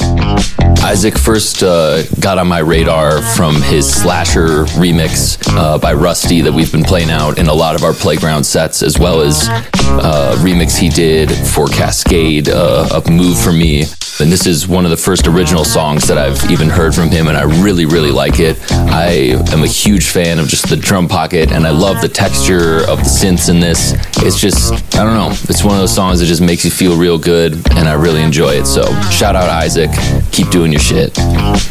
Isaac 0.82 1.18
first 1.18 1.62
uh, 1.62 2.02
got 2.20 2.38
on 2.38 2.46
my 2.46 2.60
radar 2.60 3.20
from 3.20 3.60
his 3.62 3.92
Slasher 3.92 4.64
remix 4.76 5.38
uh, 5.56 5.78
by 5.78 5.92
Rustie 5.92 6.40
that 6.42 6.52
we've 6.52 6.70
been 6.70 6.84
playing 6.84 7.10
out 7.10 7.38
in 7.38 7.48
a 7.48 7.54
lot 7.54 7.74
of 7.74 7.82
our 7.82 7.92
playground 7.92 8.44
sets, 8.44 8.82
as 8.82 8.98
well 8.98 9.20
as 9.20 9.48
uh, 9.48 10.36
remix 10.38 10.78
he 10.78 10.88
did 10.88 11.30
for 11.30 11.66
Kaskade 11.66 12.48
uh, 12.48 12.88
of 12.92 13.10
Move 13.10 13.38
For 13.38 13.52
Me. 13.52 13.84
And 14.20 14.32
this 14.32 14.46
is 14.46 14.66
one 14.66 14.84
of 14.84 14.90
the 14.90 14.96
first 14.96 15.28
original 15.28 15.64
songs 15.64 16.08
that 16.08 16.18
I've 16.18 16.50
even 16.50 16.67
heard 16.70 16.94
from 16.94 17.10
him, 17.10 17.28
and 17.28 17.36
I 17.36 17.42
really, 17.62 17.86
really 17.86 18.10
like 18.10 18.40
it. 18.40 18.58
I 18.70 19.36
am 19.52 19.62
a 19.62 19.66
huge 19.66 20.08
fan 20.08 20.38
of 20.38 20.48
just 20.48 20.68
the 20.68 20.76
drum 20.76 21.08
pocket, 21.08 21.52
and 21.52 21.66
I 21.66 21.70
love 21.70 22.00
the 22.00 22.08
texture 22.08 22.78
of 22.88 22.98
the 22.98 23.10
synths 23.10 23.48
in 23.48 23.60
this. 23.60 23.94
It's 24.22 24.40
just, 24.40 24.72
I 24.96 25.04
don't 25.04 25.14
know, 25.14 25.30
it's 25.30 25.64
one 25.64 25.74
of 25.74 25.80
those 25.80 25.94
songs 25.94 26.20
that 26.20 26.26
just 26.26 26.42
makes 26.42 26.64
you 26.64 26.70
feel 26.70 26.96
real 26.96 27.18
good, 27.18 27.54
and 27.72 27.88
I 27.88 27.94
really 27.94 28.22
enjoy 28.22 28.54
it. 28.54 28.66
So, 28.66 28.82
shout 29.10 29.36
out 29.36 29.48
Isaac. 29.48 29.90
Keep 30.32 30.50
doing 30.50 30.72
your 30.72 30.80
shit. 30.80 31.16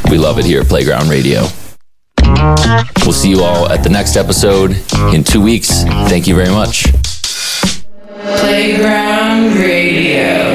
We 0.10 0.18
love 0.18 0.40
it 0.40 0.46
here 0.46 0.62
at 0.62 0.68
Playground 0.68 1.10
Radio. 1.10 1.48
We'll 3.04 3.14
see 3.14 3.30
you 3.30 3.44
all 3.44 3.70
at 3.70 3.84
the 3.84 3.90
next 3.90 4.18
episode 4.18 4.76
in 5.14 5.24
two 5.24 5.42
weeks. 5.42 5.84
Thank 6.10 6.28
you 6.28 6.36
very 6.36 6.50
much. 6.50 6.88
Playground 8.40 9.56
Radio. 9.56 10.47